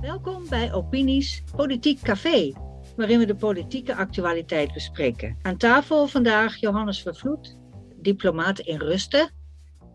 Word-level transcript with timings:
Welkom 0.00 0.48
bij 0.48 0.72
Opinies 0.72 1.42
Politiek 1.56 2.00
Café, 2.00 2.52
waarin 2.96 3.18
we 3.18 3.26
de 3.26 3.36
politieke 3.36 3.94
actualiteit 3.94 4.72
bespreken. 4.72 5.38
Aan 5.42 5.56
tafel 5.56 6.06
vandaag 6.06 6.56
Johannes 6.56 7.02
Vervloed, 7.02 7.58
diplomaat 7.96 8.58
in 8.58 8.78
Rusten, 8.78 9.30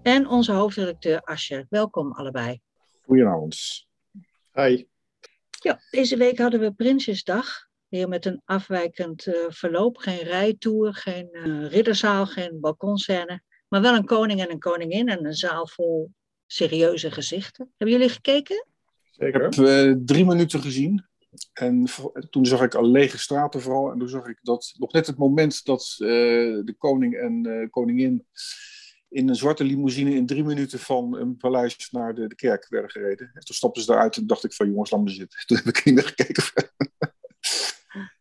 en 0.07 0.27
onze 0.27 0.51
hoofdredacteur 0.51 1.21
Asje. 1.21 1.65
Welkom 1.69 2.11
allebei. 2.11 2.59
Goedenavond. 3.05 3.85
Hi. 4.53 4.85
Ja, 5.61 5.79
deze 5.91 6.17
week 6.17 6.37
hadden 6.37 6.59
we 6.59 6.73
Prinsjesdag. 6.73 7.65
Weer 7.87 8.07
met 8.07 8.25
een 8.25 8.41
afwijkend 8.45 9.25
uh, 9.25 9.35
verloop. 9.47 9.97
Geen 9.97 10.23
rijtour, 10.23 10.93
geen 10.93 11.29
uh, 11.33 11.69
ridderzaal, 11.69 12.25
geen 12.25 12.59
balkonscène. 12.59 13.41
Maar 13.67 13.81
wel 13.81 13.95
een 13.95 14.05
koning 14.05 14.41
en 14.41 14.51
een 14.51 14.59
koningin 14.59 15.09
en 15.09 15.25
een 15.25 15.33
zaal 15.33 15.67
vol 15.67 16.11
serieuze 16.47 17.11
gezichten. 17.11 17.73
Hebben 17.77 17.97
jullie 17.97 18.13
gekeken? 18.13 18.65
Zeker. 19.11 19.45
Ik 19.45 19.53
heb 19.55 19.65
uh, 19.67 19.95
drie 20.05 20.25
minuten 20.25 20.61
gezien. 20.61 21.05
En 21.53 21.87
toen 22.29 22.45
zag 22.45 22.61
ik 22.61 22.75
al 22.75 22.87
lege 22.87 23.17
straten 23.17 23.61
vooral. 23.61 23.91
En 23.91 23.99
toen 23.99 24.09
zag 24.09 24.27
ik 24.27 24.39
dat 24.41 24.73
nog 24.77 24.91
net 24.91 25.07
het 25.07 25.17
moment 25.17 25.65
dat 25.65 25.95
de 25.97 26.75
koning 26.77 27.15
en 27.15 27.67
koningin 27.71 28.25
in 29.09 29.29
een 29.29 29.35
zwarte 29.35 29.63
limousine 29.63 30.15
in 30.15 30.25
drie 30.25 30.43
minuten 30.43 30.79
van 30.79 31.17
een 31.17 31.37
paleis 31.37 31.89
naar 31.91 32.15
de, 32.15 32.27
de 32.27 32.35
kerk 32.35 32.67
werden 32.69 32.91
gereden. 32.91 33.31
En 33.33 33.43
toen 33.43 33.55
stapten 33.55 33.83
ze 33.83 33.91
eruit 33.91 34.17
en 34.17 34.27
dacht 34.27 34.43
ik 34.43 34.53
van 34.53 34.69
jongens, 34.69 34.91
laat 34.91 35.01
me 35.01 35.09
zitten. 35.09 35.39
Toen 35.45 35.57
heb 35.57 35.67
ik 35.67 35.85
niet 35.85 35.95
meer 35.95 36.13
gekeken. 36.15 36.43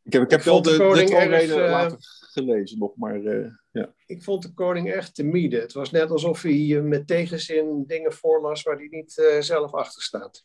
ik 0.03 0.13
heb, 0.13 0.23
ik 0.23 0.31
heb 0.31 0.43
wel 0.43 0.63
de, 0.63 0.71
de, 0.71 0.77
de 0.77 1.05
troonrede 1.05 1.55
uh, 1.55 1.71
later 1.71 1.99
gelezen 2.37 2.79
nog, 2.79 2.97
maar 2.97 3.21
uh, 3.21 3.47
ja. 3.71 3.95
Ik 4.07 4.23
vond 4.23 4.43
de 4.43 4.55
koning 4.55 4.93
echt 4.93 5.15
timide. 5.15 5.61
Het 5.61 5.73
was 5.73 5.91
net 5.91 6.11
alsof 6.11 6.43
hij 6.43 6.81
met 6.83 7.07
tegenzin 7.07 7.85
dingen 7.87 8.13
voorlas 8.13 8.63
waar 8.63 8.77
hij 8.77 8.89
niet 8.91 9.17
uh, 9.17 9.41
zelf 9.41 9.75
achter 9.75 10.03
staat. 10.03 10.45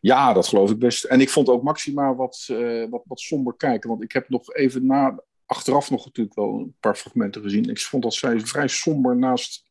Ja, 0.00 0.32
dat 0.32 0.46
geloof 0.46 0.70
ik 0.70 0.78
best. 0.78 1.04
En 1.04 1.20
ik 1.20 1.28
vond 1.28 1.48
ook 1.48 1.62
Maxima 1.62 2.14
wat, 2.14 2.48
uh, 2.50 2.90
wat, 2.90 3.02
wat 3.04 3.20
somber 3.20 3.56
kijken. 3.56 3.88
Want 3.88 4.02
ik 4.02 4.12
heb 4.12 4.28
nog 4.28 4.54
even 4.54 4.86
na, 4.86 5.22
achteraf 5.46 5.90
nog 5.90 6.04
natuurlijk 6.04 6.36
wel 6.36 6.58
een 6.58 6.76
paar 6.80 6.96
fragmenten 6.96 7.42
gezien. 7.42 7.70
Ik 7.70 7.80
vond 7.80 8.02
dat 8.02 8.14
zij 8.14 8.40
vrij 8.40 8.68
somber 8.68 9.16
naast 9.16 9.68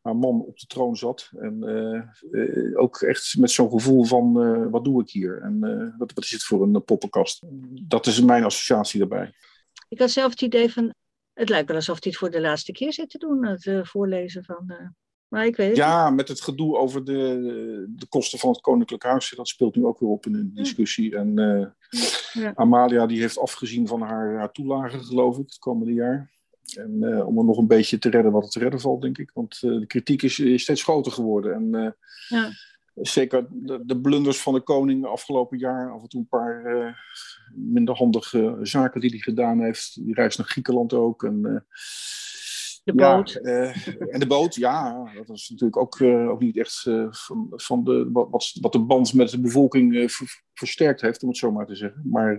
haar 0.00 0.16
man 0.16 0.40
op 0.40 0.58
de 0.58 0.66
troon 0.66 0.96
zat. 0.96 1.30
En 1.36 1.62
uh, 1.62 2.02
uh, 2.30 2.78
ook 2.80 3.00
echt 3.00 3.36
met 3.38 3.50
zo'n 3.50 3.70
gevoel 3.70 4.04
van, 4.04 4.70
wat 4.70 4.84
doe 4.84 5.02
ik 5.02 5.10
hier? 5.10 5.40
En 5.42 5.60
wat, 5.98 6.12
wat 6.12 6.24
is 6.24 6.30
het 6.30 6.42
voor 6.42 6.62
een 6.62 6.84
poppenkast? 6.84 7.42
Dat 7.82 8.06
is 8.06 8.20
mijn 8.20 8.44
associatie 8.44 8.98
daarbij. 8.98 9.34
Ik 9.94 10.00
had 10.00 10.10
zelf 10.10 10.30
het 10.30 10.42
idee 10.42 10.72
van, 10.72 10.94
het 11.32 11.48
lijkt 11.48 11.68
wel 11.68 11.76
alsof 11.76 12.02
hij 12.02 12.10
het 12.10 12.16
voor 12.20 12.30
de 12.30 12.40
laatste 12.40 12.72
keer 12.72 12.92
zit 12.92 13.10
te 13.10 13.18
doen. 13.18 13.46
Het 13.46 13.68
voorlezen 13.82 14.44
van... 14.44 14.92
Maar 15.28 15.46
ik 15.46 15.56
weet 15.56 15.76
ja, 15.76 16.10
met 16.10 16.28
het 16.28 16.40
gedoe 16.40 16.76
over 16.76 17.04
de, 17.04 17.84
de 17.88 18.06
kosten 18.06 18.38
van 18.38 18.50
het 18.50 18.60
Koninklijk 18.60 19.02
Huis, 19.02 19.32
dat 19.36 19.48
speelt 19.48 19.76
nu 19.76 19.84
ook 19.84 19.98
weer 19.98 20.08
op 20.08 20.26
in 20.26 20.34
een 20.34 20.50
discussie. 20.54 21.16
En 21.16 21.34
ja. 22.32 22.52
Amalia 22.54 23.06
die 23.06 23.20
heeft 23.20 23.38
afgezien 23.38 23.86
van 23.86 24.00
haar, 24.00 24.36
haar 24.36 24.52
toelagen, 24.52 25.04
geloof 25.04 25.38
ik, 25.38 25.46
het 25.46 25.58
komende 25.58 25.92
jaar. 25.92 26.30
En 26.74 27.24
om 27.24 27.38
er 27.38 27.44
nog 27.44 27.58
een 27.58 27.66
beetje 27.66 27.98
te 27.98 28.10
redden 28.10 28.32
wat 28.32 28.44
er 28.44 28.50
te 28.50 28.58
redden 28.58 28.80
valt, 28.80 29.02
denk 29.02 29.18
ik. 29.18 29.30
Want 29.34 29.60
de 29.60 29.86
kritiek 29.86 30.22
is, 30.22 30.38
is, 30.38 30.62
steeds 30.62 30.82
groter 30.82 31.12
geworden. 31.12 31.54
En 31.54 31.96
ja. 32.28 32.50
Zeker 32.94 33.46
de, 33.50 33.82
de, 33.84 34.00
blunders 34.00 34.42
van 34.42 34.54
de 34.54 34.60
koning 34.60 35.06
afgelopen 35.06 35.58
jaar, 35.58 35.92
af 35.92 36.02
en 36.02 36.08
toe 36.08 36.20
een 36.20 36.28
paar 36.28 36.96
minder 37.54 37.94
handige 37.94 38.58
zaken 38.62 39.00
die 39.00 39.10
hij 39.10 39.18
gedaan 39.18 39.60
heeft. 39.62 40.04
Die 40.04 40.14
reis 40.14 40.36
naar 40.36 40.46
Griekenland 40.46 40.92
ook. 40.92 41.24
En, 41.24 41.66
de 42.84 42.94
boot. 42.94 43.40
Ja, 43.42 43.72
en 43.98 44.20
de 44.20 44.26
boot, 44.26 44.54
ja. 44.54 45.04
Dat 45.26 45.36
is 45.36 45.48
natuurlijk 45.48 45.80
ook, 45.80 46.02
ook 46.02 46.40
niet 46.40 46.56
echt 46.56 46.80
van, 47.10 47.46
van 47.50 47.84
de, 47.84 48.08
wat, 48.12 48.58
wat 48.60 48.72
de 48.72 48.84
band 48.84 49.14
met 49.14 49.30
de 49.30 49.40
bevolking 49.40 50.12
versterkt 50.52 51.00
heeft, 51.00 51.22
om 51.22 51.28
het 51.28 51.38
zo 51.38 51.52
maar 51.52 51.66
te 51.66 51.76
zeggen. 51.76 52.02
Maar 52.04 52.38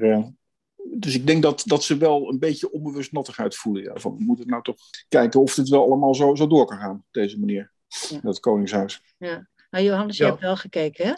dus 0.93 1.15
ik 1.15 1.27
denk 1.27 1.41
dat, 1.41 1.63
dat 1.65 1.83
ze 1.83 1.97
wel 1.97 2.29
een 2.29 2.39
beetje 2.39 2.71
onbewust 2.71 3.11
nattigheid 3.11 3.55
voelen. 3.55 3.83
Ja, 3.83 3.95
van, 3.95 4.17
we 4.17 4.23
moeten 4.23 4.47
nou 4.47 4.63
toch 4.63 4.75
kijken 5.07 5.39
of 5.39 5.53
dit 5.53 5.69
wel 5.69 5.85
allemaal 5.85 6.15
zo, 6.15 6.35
zo 6.35 6.47
door 6.47 6.65
kan 6.65 6.77
gaan, 6.77 6.95
op 6.95 7.05
deze 7.11 7.39
manier. 7.39 7.71
Ja. 8.09 8.19
Dat 8.21 8.39
Koningshuis. 8.39 9.15
Ja. 9.17 9.47
Johannes, 9.83 10.17
je 10.17 10.25
hebt 10.25 10.41
wel 10.41 10.55
gekeken, 10.55 11.05
hè? 11.05 11.13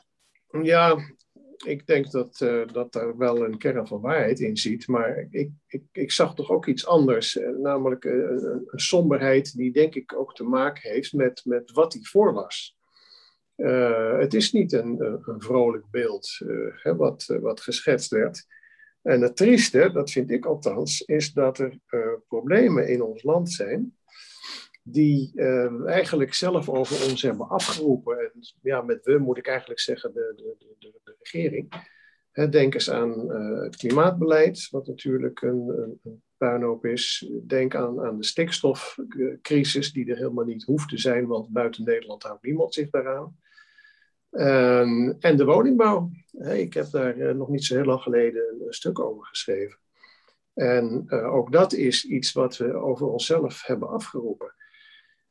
Ja, 0.62 0.98
ik 1.66 1.86
denk 1.86 2.12
dat, 2.12 2.40
uh, 2.44 2.68
dat 2.68 2.94
daar 2.94 3.18
wel 3.18 3.46
een 3.46 3.58
kern 3.58 3.88
van 3.88 4.02
waarheid 4.02 4.40
in 4.40 4.58
zit. 4.58 4.88
Maar 4.88 5.28
ik, 5.30 5.50
ik, 5.68 5.84
ik 5.92 6.12
zag 6.12 6.36
toch 6.36 6.50
ook 6.50 6.66
iets 6.66 6.86
anders. 6.86 7.36
Uh, 7.36 7.58
namelijk 7.58 8.06
uh, 8.06 8.14
een, 8.14 8.68
een, 8.68 8.80
somberheid 8.80 9.56
die 9.56 9.72
denk 9.72 9.96
ik 9.96 10.14
ook 10.16 10.36
te 10.36 10.44
maken 10.44 10.92
heeft 10.92 11.14
met, 11.14 11.42
met 11.46 11.72
wat 11.72 11.94
hij 11.94 12.02
voorlas. 12.04 12.76
het 14.18 14.34
is 14.34 14.52
niet 14.52 14.74
een, 14.74 15.22
een 15.26 15.42
vrolijk 15.42 15.86
beeld 15.92 16.38
hè, 16.76 16.96
wat, 16.96 17.26
wat 17.42 17.62
geschetst 17.62 18.12
werd. 18.12 18.46
En 19.02 19.22
het 19.22 19.36
trieste, 19.36 19.90
dat 19.94 20.12
vind 20.12 20.32
ik 20.32 20.46
althans, 20.46 21.02
is 21.02 21.34
dat 21.34 21.58
er 21.58 21.80
problemen 22.28 22.88
in 22.88 23.02
ons 23.02 23.24
land 23.24 23.52
zijn 23.52 23.97
die 24.90 25.32
uh, 25.36 25.86
eigenlijk 25.86 26.34
zelf 26.34 26.70
over 26.70 27.10
ons 27.10 27.22
hebben 27.22 27.50
afgeroepen. 27.50 28.20
En 28.20 28.32
ja, 28.62 28.82
met 28.82 29.06
we 29.06 29.18
moet 29.18 29.38
ik 29.38 29.48
eigenlijk 29.48 29.80
zeggen 29.80 30.14
de, 30.14 30.34
de, 30.36 30.76
de, 30.80 30.94
de 31.04 31.16
regering. 31.20 31.86
denk 32.50 32.74
eens 32.74 32.92
aan 32.92 33.30
het 33.64 33.76
klimaatbeleid, 33.76 34.68
wat 34.72 34.88
natuurlijk 34.88 35.42
een, 35.42 35.68
een, 35.68 36.00
een, 36.04 36.22
puinhoop 36.38 36.86
is. 36.86 37.32
Denk 37.48 37.76
aan, 37.76 38.02
aan 38.02 38.18
de 38.18 38.26
stikstofcrisis, 38.26 39.94
die 39.94 40.10
er 40.10 40.18
helemaal 40.18 40.46
niet 40.46 40.64
hoeft 40.64 40.90
te 40.90 40.98
zijn, 40.98 41.28
want 41.28 41.50
buiten 41.50 41.84
Nederland 41.84 42.24
houdt 42.24 42.44
niemand 42.44 42.74
zich 42.74 42.90
daaraan. 42.90 43.36
Um, 44.32 45.16
en 45.20 45.38
de 45.38 45.46
woningbouw. 45.46 46.10
Ik 46.40 46.74
heb 46.74 46.90
daar 46.92 47.18
uh, 47.18 47.34
nog 47.34 47.50
niet 47.50 47.66
zo 47.66 47.76
heel 47.76 47.86
lang 47.86 48.02
geleden 48.02 48.44
een, 48.66 48.74
stuk 48.74 49.00
over 49.00 49.26
geschreven. 49.26 49.80
En 50.54 51.04
uh, 51.08 51.34
ook 51.34 51.52
dat 51.52 51.74
is 51.74 52.06
iets 52.06 52.34
wat 52.34 52.58
we 52.58 52.74
over 52.74 53.08
onszelf 53.08 53.66
hebben 53.66 53.90
afgeroepen. 53.90 54.54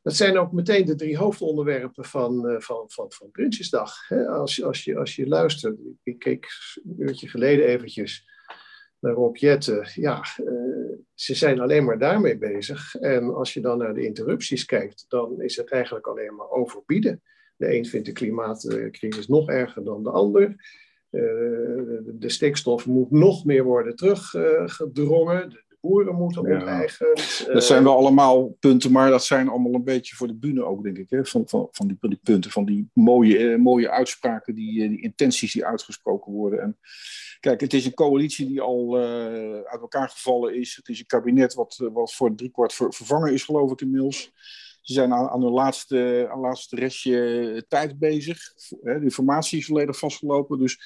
Dat 0.07 0.15
zijn 0.15 0.37
ook 0.37 0.51
meteen 0.51 0.85
de 0.85 0.95
drie 0.95 1.17
hoofdonderwerpen 1.17 2.05
van, 2.05 2.49
uh, 2.49 2.59
van, 2.59 2.83
van, 2.87 3.11
van 3.11 3.31
Prinsjesdag. 3.31 4.11
Als, 4.27 4.63
als, 4.63 4.83
je, 4.83 4.97
als 4.97 5.15
je 5.15 5.27
luistert, 5.27 5.77
ik 6.03 6.19
keek 6.19 6.47
een 6.83 6.95
uurtje 6.97 7.27
geleden 7.27 7.65
eventjes 7.65 8.27
naar 8.99 9.13
Rob 9.13 9.35
Jetten. 9.35 9.89
Ja, 9.93 10.23
ze 11.13 11.35
zijn 11.35 11.59
alleen 11.59 11.85
maar 11.85 11.99
daarmee 11.99 12.37
bezig. 12.37 12.95
En 12.95 13.33
als 13.33 13.53
je 13.53 13.61
dan 13.61 13.77
naar 13.77 13.93
de 13.93 14.05
interrupties 14.05 14.65
kijkt, 14.65 15.05
dan 15.07 15.41
is 15.41 15.55
het 15.55 15.71
eigenlijk 15.71 16.07
alleen 16.07 16.35
maar 16.35 16.49
overbieden. 16.49 17.21
De 17.55 17.75
een 17.75 17.85
vindt 17.85 18.05
de 18.05 18.13
klimaatcrisis 18.13 19.27
nog 19.27 19.49
erger 19.49 19.83
dan 19.83 20.03
de 20.03 20.11
ander. 20.11 20.47
Uh, 21.11 21.23
de 22.05 22.29
stikstof 22.29 22.85
moet 22.85 23.11
nog 23.11 23.45
meer 23.45 23.63
worden 23.63 23.95
teruggedrongen. 23.95 25.65
Boeren 25.87 26.15
moeten 26.15 26.47
ja. 26.47 26.53
onteigend. 26.53 27.45
Uh, 27.47 27.53
dat 27.53 27.63
zijn 27.63 27.83
wel 27.83 27.97
allemaal 27.97 28.57
punten, 28.59 28.91
maar 28.91 29.09
dat 29.09 29.23
zijn 29.23 29.49
allemaal 29.49 29.73
een 29.73 29.83
beetje 29.83 30.15
voor 30.15 30.27
de 30.27 30.35
bühne 30.35 30.63
ook, 30.63 30.83
denk 30.83 30.97
ik. 30.97 31.09
Hè? 31.09 31.25
Van, 31.25 31.43
van, 31.47 31.67
van 31.71 31.87
die, 31.87 31.97
die, 31.99 32.19
punten, 32.23 32.51
van 32.51 32.65
die 32.65 32.89
mooie, 32.93 33.57
mooie 33.57 33.89
uitspraken, 33.89 34.55
die, 34.55 34.89
die 34.89 35.01
intenties 35.01 35.53
die 35.53 35.65
uitgesproken 35.65 36.31
worden. 36.33 36.61
En, 36.61 36.77
kijk, 37.39 37.61
het 37.61 37.73
is 37.73 37.85
een 37.85 37.93
coalitie 37.93 38.47
die 38.47 38.61
al 38.61 38.97
uit 39.65 39.81
elkaar 39.81 40.09
gevallen 40.09 40.55
is. 40.55 40.75
Het 40.75 40.89
is 40.89 40.99
een 40.99 41.05
kabinet 41.05 41.53
wat, 41.53 41.89
wat 41.93 42.13
voor 42.13 42.35
driekwart 42.35 42.73
ver, 42.73 42.93
vervangen 42.93 43.33
is, 43.33 43.43
geloof 43.43 43.71
ik 43.71 43.81
inmiddels. 43.81 44.31
Ze 44.81 44.93
zijn 44.93 45.13
aan, 45.13 45.29
aan 45.29 45.41
hun 45.41 45.51
laatste, 45.51 46.27
aan 46.31 46.39
laatste 46.39 46.75
restje 46.75 47.65
tijd 47.67 47.99
bezig. 47.99 48.39
De 48.81 48.99
informatie 49.01 49.59
is 49.59 49.65
volledig 49.65 49.97
vastgelopen. 49.97 50.59
Dus 50.59 50.79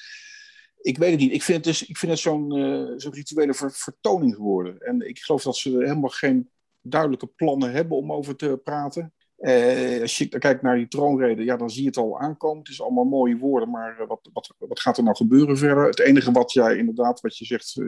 ik 0.82 0.98
weet 0.98 1.10
het 1.10 1.20
niet. 1.20 1.32
Ik 1.32 1.42
vind 1.42 1.56
het, 1.56 1.66
dus, 1.66 1.86
ik 1.86 1.96
vind 1.96 2.12
het 2.12 2.20
zo'n 2.20 2.50
zo'n 2.96 3.12
rituele 3.12 3.54
ver, 3.54 3.72
vertoning 3.72 4.34
geworden. 4.34 4.78
En 4.78 5.08
ik 5.08 5.18
geloof 5.18 5.42
dat 5.42 5.56
ze 5.56 5.70
helemaal 5.70 6.10
geen 6.10 6.50
duidelijke 6.80 7.26
plannen 7.26 7.72
hebben 7.72 7.96
om 7.96 8.12
over 8.12 8.36
te 8.36 8.60
praten. 8.64 9.12
Uh, 9.38 10.00
als 10.00 10.18
je 10.18 10.28
kijkt 10.28 10.62
naar 10.62 10.76
die 10.76 10.88
troonrede, 10.88 11.44
ja, 11.44 11.56
dan 11.56 11.70
zie 11.70 11.82
je 11.82 11.88
het 11.88 11.96
al 11.96 12.20
aankomen. 12.20 12.58
Het 12.58 12.68
is 12.68 12.82
allemaal 12.82 13.04
mooie 13.04 13.36
woorden, 13.36 13.70
maar 13.70 14.06
wat, 14.06 14.28
wat, 14.32 14.54
wat 14.58 14.80
gaat 14.80 14.96
er 14.96 15.02
nou 15.02 15.16
gebeuren 15.16 15.58
verder? 15.58 15.86
Het 15.86 16.00
enige 16.00 16.32
wat 16.32 16.52
jij 16.52 16.76
inderdaad, 16.76 17.20
wat 17.20 17.38
je 17.38 17.44
zegt, 17.44 17.80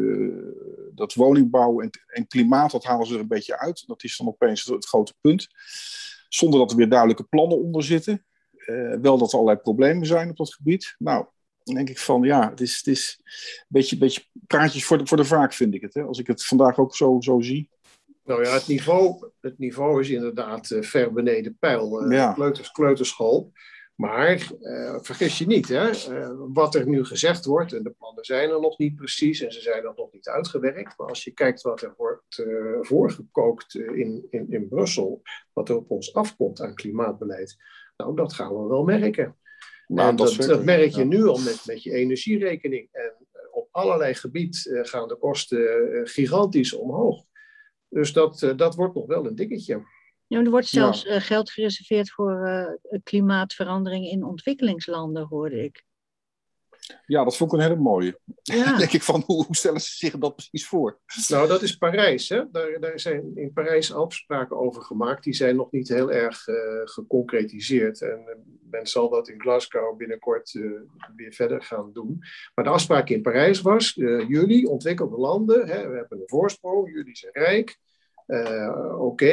dat 0.94 1.14
woningbouw 1.14 1.80
en, 1.80 1.90
en, 2.06 2.26
klimaat, 2.26 2.70
dat 2.70 2.84
halen 2.84 3.06
ze 3.06 3.14
er 3.14 3.20
een 3.20 3.28
beetje 3.28 3.58
uit. 3.58 3.84
Dat 3.86 4.04
is 4.04 4.16
dan 4.16 4.26
opeens 4.26 4.64
het, 4.64 4.74
het 4.74 4.86
grote 4.86 5.14
punt. 5.20 5.48
Zonder 6.28 6.58
dat 6.58 6.70
er 6.70 6.76
weer 6.76 6.88
duidelijke 6.88 7.24
plannen 7.24 7.58
onder 7.58 7.82
zitten. 7.82 8.24
Wel 9.00 9.18
dat 9.18 9.32
er 9.32 9.38
allerlei 9.38 9.58
problemen 9.58 10.06
zijn 10.06 10.30
op 10.30 10.36
dat 10.36 10.54
gebied. 10.54 10.94
Nou, 10.98 11.26
dan 11.64 11.74
denk 11.74 11.90
ik 11.90 11.98
van 11.98 12.22
ja, 12.22 12.50
het 12.50 12.60
is, 12.60 12.76
het 12.76 12.86
is 12.86 13.20
een 13.20 13.64
beetje, 13.68 13.98
beetje 13.98 14.22
praatjes 14.46 14.84
voor 14.84 14.98
de, 14.98 15.06
voor 15.06 15.16
de 15.16 15.24
vaak, 15.24 15.52
vind 15.52 15.74
ik 15.74 15.80
het. 15.80 15.94
Hè? 15.94 16.02
Als 16.02 16.18
ik 16.18 16.26
het 16.26 16.44
vandaag 16.44 16.78
ook 16.78 16.96
zo, 16.96 17.16
zo 17.20 17.40
zie. 17.40 17.70
Nou 18.24 18.44
ja, 18.44 18.52
het 18.52 18.66
niveau, 18.66 19.30
het 19.40 19.58
niveau 19.58 20.00
is 20.00 20.10
inderdaad 20.10 20.70
uh, 20.70 20.82
ver 20.82 21.12
beneden 21.12 21.56
pijl. 21.58 22.04
Uh, 22.04 22.16
ja. 22.16 22.32
kleuters, 22.32 22.70
kleuterschool. 22.70 23.52
Maar 23.94 24.50
uh, 24.60 24.98
vergis 25.00 25.38
je 25.38 25.46
niet, 25.46 25.68
hè? 25.68 25.90
wat 26.52 26.74
er 26.74 26.88
nu 26.88 27.04
gezegd 27.04 27.44
wordt, 27.44 27.72
en 27.72 27.82
de 27.82 27.90
plannen 27.90 28.24
zijn 28.24 28.50
er 28.50 28.60
nog 28.60 28.78
niet 28.78 28.96
precies 28.96 29.40
en 29.40 29.52
ze 29.52 29.60
zijn 29.60 29.82
nog 29.82 30.12
niet 30.12 30.28
uitgewerkt. 30.28 30.98
Maar 30.98 31.08
als 31.08 31.24
je 31.24 31.30
kijkt 31.30 31.62
wat 31.62 31.82
er 31.82 31.94
wordt 31.96 32.44
voorgekookt 32.80 33.74
in, 33.74 34.26
in, 34.30 34.46
in 34.50 34.68
Brussel, 34.68 35.22
wat 35.52 35.68
er 35.68 35.76
op 35.76 35.90
ons 35.90 36.14
afkomt 36.14 36.60
aan 36.60 36.74
klimaatbeleid, 36.74 37.56
nou, 37.96 38.16
dat 38.16 38.32
gaan 38.32 38.62
we 38.62 38.68
wel 38.68 38.84
merken. 38.84 39.36
Nou, 39.86 40.16
dat, 40.16 40.36
dat, 40.36 40.64
merk 40.64 40.94
je 40.94 41.04
nu 41.04 41.26
al 41.26 41.38
met, 41.38 41.62
met 41.66 41.82
je 41.82 41.92
energierekening. 41.92 42.88
En 42.92 43.12
op 43.50 43.68
allerlei 43.70 44.14
gebied 44.14 44.70
gaan 44.82 45.08
de 45.08 45.16
kosten 45.16 45.90
gigantisch 46.08 46.72
omhoog. 46.72 47.24
Dus 47.88 48.12
dat, 48.12 48.52
dat 48.56 48.74
wordt 48.74 48.94
nog 48.94 49.06
wel 49.06 49.26
een 49.26 49.34
dingetje. 49.34 49.82
Ja, 50.26 50.40
er 50.40 50.50
wordt 50.50 50.66
zelfs 50.66 51.04
geld 51.08 51.50
gereserveerd 51.50 52.10
voor 52.10 52.78
klimaatverandering 53.02 54.06
in 54.06 54.24
ontwikkelingslanden, 54.24 55.26
hoorde 55.26 55.64
ik. 55.64 55.84
Ja, 57.06 57.24
dat 57.24 57.36
vond 57.36 57.52
ik 57.52 57.58
een 57.58 57.64
hele 57.64 57.80
mooie. 57.80 58.20
Ja. 58.42 58.76
denk 58.78 58.92
ik 58.92 59.02
van, 59.02 59.22
hoe, 59.26 59.44
hoe, 59.44 59.56
stellen 59.56 59.80
ze 59.80 59.96
zich 59.96 60.18
dat 60.18 60.36
precies 60.36 60.66
voor? 60.66 60.98
Nou, 61.28 61.48
dat 61.48 61.62
is 61.62 61.76
Parijs. 61.76 62.28
Hè? 62.28 62.50
Daar, 62.50 62.80
daar 62.80 63.00
zijn 63.00 63.30
in 63.34 63.52
Parijs 63.52 63.94
afspraken 63.94 64.56
over 64.56 64.82
gemaakt. 64.82 65.24
Die 65.24 65.34
zijn 65.34 65.56
nog 65.56 65.70
niet 65.70 65.88
heel 65.88 66.12
erg 66.12 66.46
uh, 66.46 66.56
geconcretiseerd. 66.84 68.02
En 68.02 68.24
uh, 68.26 68.34
men 68.70 68.86
zal 68.86 69.08
dat 69.08 69.28
in 69.28 69.40
Glasgow 69.40 69.96
binnenkort 69.96 70.54
uh, 70.54 70.80
weer 71.16 71.32
verder 71.32 71.62
gaan 71.62 71.92
doen. 71.92 72.18
Maar 72.54 72.64
de 72.64 72.70
afspraak 72.70 73.08
in 73.08 73.22
Parijs 73.22 73.60
was, 73.60 73.92
jullie, 74.28 74.68
ontwikkelde 74.68 75.16
landen, 75.16 75.68
hè, 75.68 75.88
we 75.88 75.96
hebben 75.96 76.18
een 76.20 76.28
voorsprong, 76.28 76.90
jullie 76.94 77.16
zijn 77.16 77.32
rijk. 77.32 77.78
Oké, 78.98 79.32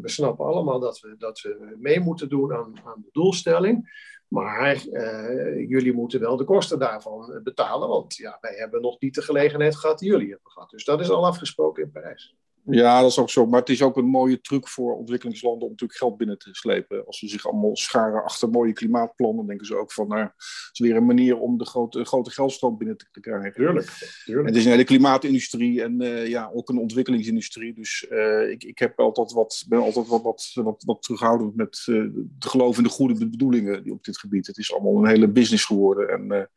snappen 0.02 0.44
allemaal 0.44 0.80
dat 0.80 1.00
we, 1.00 1.14
dat 1.18 1.40
we 1.40 1.76
mee 1.78 2.00
moeten 2.00 2.28
doen 2.28 2.52
aan, 2.52 2.74
aan 2.84 3.00
de 3.02 3.08
doelstelling. 3.12 3.88
Maar 4.28 4.84
uh, 4.86 5.68
jullie 5.68 5.92
moeten 5.92 6.20
wel 6.20 6.36
de 6.36 6.44
kosten 6.44 6.78
daarvan 6.78 7.40
betalen, 7.42 7.88
want 7.88 8.16
ja, 8.16 8.38
wij 8.40 8.54
hebben 8.54 8.80
nog 8.80 9.00
niet 9.00 9.14
de 9.14 9.22
gelegenheid 9.22 9.76
gehad 9.76 9.98
die 9.98 10.10
jullie 10.10 10.30
hebben 10.30 10.50
gehad. 10.50 10.70
Dus 10.70 10.84
dat 10.84 11.00
is 11.00 11.10
al 11.10 11.26
afgesproken 11.26 11.82
in 11.82 11.90
Parijs. 11.90 12.36
Ja, 12.70 13.00
dat 13.00 13.10
is 13.10 13.18
ook 13.18 13.30
zo. 13.30 13.46
Maar 13.46 13.60
het 13.60 13.68
is 13.68 13.82
ook 13.82 13.96
een 13.96 14.06
mooie 14.06 14.40
truc 14.40 14.68
voor 14.68 14.96
ontwikkelingslanden 14.96 15.62
om 15.62 15.70
natuurlijk 15.70 15.98
geld 15.98 16.16
binnen 16.16 16.38
te 16.38 16.48
slepen. 16.52 17.06
Als 17.06 17.18
ze 17.18 17.28
zich 17.28 17.46
allemaal 17.46 17.76
scharen 17.76 18.24
achter 18.24 18.48
mooie 18.48 18.72
klimaatplannen, 18.72 19.46
denken 19.46 19.66
ze 19.66 19.76
ook 19.76 19.92
van, 19.92 20.08
nou, 20.08 20.20
het 20.20 20.70
is 20.72 20.78
weer 20.78 20.96
een 20.96 21.06
manier 21.06 21.38
om 21.38 21.58
de 21.58 21.64
grote, 21.64 22.04
grote 22.04 22.30
geldstroom 22.30 22.78
binnen 22.78 22.96
te, 22.96 23.20
krijgen. 23.20 23.52
Tuurlijk, 23.52 24.20
tuurlijk. 24.24 24.48
het 24.48 24.56
is 24.56 24.64
een 24.64 24.70
hele 24.70 24.84
klimaatindustrie 24.84 25.82
en 25.82 26.02
uh, 26.02 26.26
ja, 26.26 26.50
ook 26.54 26.68
een 26.68 26.78
ontwikkelingsindustrie. 26.78 27.74
Dus 27.74 28.06
uh, 28.10 28.50
ik, 28.50 28.64
ik 28.64 28.78
heb 28.78 29.00
altijd 29.00 29.32
wat, 29.32 29.64
ben 29.68 29.80
altijd 29.80 30.06
wat, 30.06 30.22
wat, 30.22 30.50
wat, 30.54 30.82
wat 30.86 31.02
terughoudend 31.02 31.56
met 31.56 31.86
uh, 31.86 32.02
te 32.38 32.48
geloven 32.48 32.82
in 32.82 32.88
de 32.88 32.94
goede 32.94 33.28
bedoelingen 33.28 33.82
die 33.82 33.92
op 33.92 34.04
dit 34.04 34.18
gebied. 34.18 34.46
Het 34.46 34.58
is 34.58 34.72
allemaal 34.72 34.96
een 34.96 35.10
hele 35.10 35.28
business 35.28 35.64
geworden. 35.64 36.08
En 36.08 36.50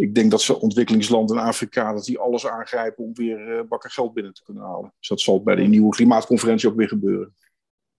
ik 0.00 0.14
denk 0.14 0.30
dat 0.30 0.42
ze 0.42 0.60
ontwikkelingslanden 0.60 1.36
in 1.36 1.42
Afrika, 1.42 1.92
dat 1.92 2.04
die 2.04 2.18
alles 2.18 2.46
aangrijpen 2.46 3.04
om 3.04 3.14
weer 3.14 3.58
uh, 3.58 3.62
bakken 3.68 3.90
geld 3.90 4.14
binnen 4.14 4.32
te 4.32 4.42
kunnen 4.42 4.62
halen. 4.62 4.94
Dus 4.98 5.08
dat 5.08 5.20
zal 5.20 5.42
bij 5.42 5.54
de 5.54 5.62
nieuwe 5.62 5.90
klimaatconferentie 5.90 6.68
ook 6.68 6.76
weer 6.76 6.88
gebeuren. 6.88 7.34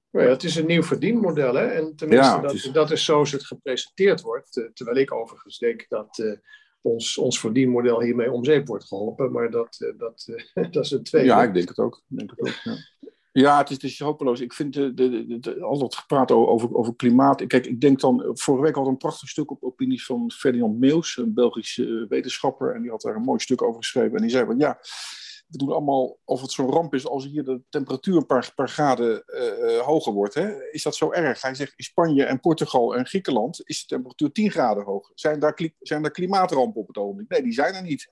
Ja, 0.09 0.19
het 0.19 0.43
is 0.43 0.55
een 0.55 0.65
nieuw 0.65 0.83
verdienmodel, 0.83 1.53
hè? 1.53 1.65
En 1.65 1.95
tenminste, 1.95 2.41
dat, 2.41 2.53
is... 2.53 2.63
dat 2.63 2.91
is 2.91 3.05
zoals 3.05 3.31
het 3.31 3.45
gepresenteerd 3.45 4.21
wordt. 4.21 4.69
terwijl 4.73 4.97
ik 4.97 5.13
overigens 5.13 5.57
denk 5.57 5.85
dat 5.87 6.17
uh, 6.17 6.37
ons, 6.81 7.17
ons 7.17 7.39
verdienmodel 7.39 8.01
hiermee 8.01 8.31
om 8.31 8.45
zeep 8.45 8.67
wordt 8.67 8.87
geholpen. 8.87 9.31
Maar 9.31 9.51
dat, 9.51 9.77
uh, 9.79 9.97
dat, 9.97 10.25
dat 10.71 10.85
is 10.85 10.91
een 10.91 11.03
tweede. 11.03 11.27
Ja, 11.27 11.43
ik 11.43 11.53
denk 11.53 11.67
het 11.67 11.79
ook. 11.79 12.03
Ik 12.09 12.17
denk 12.17 12.29
het 12.29 12.39
ook 12.39 12.59
ja. 12.63 12.75
Ja, 13.33 13.57
het 13.57 13.83
is, 13.83 13.97
het 13.97 14.07
hopeloos. 14.07 14.39
Ik 14.39 14.53
vind 14.53 14.73
de, 14.73 14.93
de, 14.93 15.61
al 15.61 15.77
dat 15.77 15.95
gepraat 15.95 16.31
over, 16.31 16.75
over 16.75 16.95
klimaat. 16.95 17.47
Kijk, 17.47 17.65
ik 17.65 17.81
denk 17.81 17.99
dan. 17.99 18.29
Vorige 18.33 18.63
week 18.63 18.75
had 18.75 18.87
een 18.87 18.97
prachtig 18.97 19.29
stuk 19.29 19.51
op 19.51 19.63
opinie 19.63 20.03
van 20.03 20.31
Ferdinand 20.31 20.79
Meus, 20.79 21.17
een 21.17 21.33
Belgische 21.33 21.85
eh, 21.85 22.09
wetenschapper. 22.09 22.75
En 22.75 22.81
die 22.81 22.91
had 22.91 23.01
daar 23.01 23.15
een 23.15 23.21
mooi 23.21 23.39
stuk 23.39 23.61
over 23.61 23.81
geschreven. 23.81 24.15
En 24.15 24.21
die 24.21 24.31
zei 24.31 24.45
van 24.45 24.57
ja. 24.57 24.79
We 25.47 25.57
doen 25.57 25.71
allemaal 25.71 26.19
of 26.25 26.41
het 26.41 26.51
zo'n 26.51 26.71
ramp 26.71 26.93
is 26.93 27.07
als 27.07 27.25
hier 27.25 27.43
de 27.43 27.61
temperatuur 27.69 28.15
een 28.15 28.25
paar, 28.25 28.69
graden 28.69 29.23
uh, 29.27 29.79
hoger 29.79 30.13
wordt. 30.13 30.33
Hè? 30.33 30.71
Is 30.71 30.83
dat 30.83 30.95
zo 30.95 31.11
erg? 31.11 31.41
Hij 31.41 31.55
zegt 31.55 31.73
in 31.75 31.83
Spanje 31.83 32.23
en 32.23 32.39
Portugal 32.39 32.95
en 32.95 33.05
Griekenland 33.05 33.61
is 33.63 33.81
de 33.81 33.87
temperatuur 33.87 34.31
10 34.31 34.51
graden 34.51 34.83
hoger. 34.83 35.11
Zijn 35.15 35.39
daar, 35.39 35.59
zijn 35.79 36.01
daar 36.01 36.11
klimaatrampen 36.11 36.81
op 36.81 36.87
het 36.87 36.97
ogenblik? 36.97 37.29
Nee, 37.29 37.41
die 37.41 37.53
zijn 37.53 37.73
er 37.73 37.81
niet. 37.81 38.09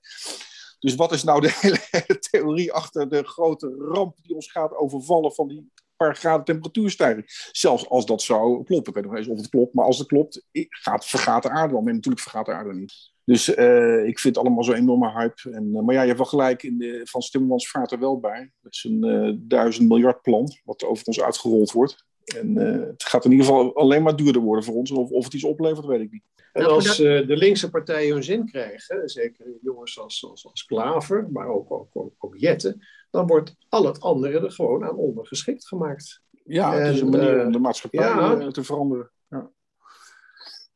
Dus 0.80 0.94
wat 0.94 1.12
is 1.12 1.24
nou 1.24 1.40
de 1.40 1.58
hele, 1.90 2.18
theorie 2.18 2.72
achter 2.72 3.08
de 3.08 3.22
grote 3.22 3.74
ramp 3.78 4.16
die 4.22 4.34
ons 4.34 4.50
gaat 4.50 4.76
overvallen 4.76 5.32
van 5.32 5.48
die 5.48 5.72
paar 5.96 6.16
graden 6.16 6.44
temperatuurstijging? 6.44 7.24
Zelfs 7.52 7.88
als 7.88 8.06
dat 8.06 8.22
zou 8.22 8.64
kloppen. 8.64 8.92
Ik 8.92 8.94
weet 8.94 9.10
nog 9.10 9.16
eens 9.16 9.28
of 9.28 9.36
het 9.36 9.48
klopt, 9.48 9.74
maar 9.74 9.84
als 9.84 9.98
het 9.98 10.06
klopt, 10.06 10.46
gaat, 10.68 11.06
vergaat 11.06 11.42
de 11.42 11.50
aarde 11.50 11.74
dan. 11.74 11.88
En 11.88 11.94
natuurlijk 11.94 12.22
vergaat 12.22 12.46
de 12.46 12.52
aarde 12.52 12.74
niet. 12.74 13.12
Dus 13.24 13.48
uh, 13.48 14.06
ik 14.06 14.18
vind 14.18 14.36
het 14.36 14.44
allemaal 14.44 14.64
zo'n 14.64 14.74
enorme 14.74 15.10
hype. 15.10 15.50
En, 15.50 15.64
uh, 15.74 15.80
maar 15.80 15.94
ja, 15.94 16.00
je 16.00 16.06
hebt 16.06 16.18
wel 16.18 16.26
gelijk, 16.26 16.62
in 16.62 16.78
de, 16.78 17.00
Van 17.04 17.20
Timmermans 17.20 17.70
vaart 17.70 17.92
er 17.92 17.98
wel 17.98 18.20
bij. 18.20 18.52
Met 18.60 18.76
zijn 18.76 19.06
uh, 19.06 19.34
duizend 19.38 19.88
miljard 19.88 20.22
plan, 20.22 20.48
wat 20.64 20.84
over 20.84 21.06
ons 21.06 21.20
uitgerold 21.20 21.72
wordt. 21.72 22.04
En 22.34 22.56
het 22.56 23.04
gaat 23.04 23.24
in 23.24 23.30
ieder 23.30 23.46
geval 23.46 23.76
alleen 23.76 24.02
maar 24.02 24.16
duurder 24.16 24.42
worden 24.42 24.64
voor 24.64 24.74
ons. 24.74 24.90
Of, 24.90 25.10
of 25.10 25.24
het 25.24 25.34
iets 25.34 25.44
oplevert, 25.44 25.86
weet 25.86 26.00
ik 26.00 26.10
niet. 26.10 26.22
En 26.52 26.62
nou, 26.62 26.74
als 26.74 27.00
uh, 27.00 27.26
de 27.26 27.36
linkse 27.36 27.70
partijen 27.70 28.12
hun 28.12 28.24
zin 28.24 28.46
krijgen, 28.46 29.08
zeker 29.08 29.46
jongens 29.62 29.98
als, 29.98 30.26
als, 30.30 30.46
als 30.46 30.64
Klaver, 30.64 31.28
maar 31.32 31.48
ook, 31.48 31.70
ook, 31.70 31.88
ook, 31.92 32.12
ook 32.18 32.36
Jetten, 32.36 32.86
dan 33.10 33.26
wordt 33.26 33.56
al 33.68 33.86
het 33.86 34.00
andere 34.00 34.40
er 34.40 34.52
gewoon 34.52 34.84
aan 34.84 34.96
ondergeschikt 34.96 35.66
gemaakt. 35.66 36.22
Ja, 36.44 36.74
het 36.74 36.94
is 36.94 37.00
een 37.00 37.10
manier 37.10 37.44
om 37.44 37.52
de 37.52 37.58
maatschappij 37.58 38.00
ja, 38.00 38.50
te 38.50 38.64
veranderen. 38.64 39.10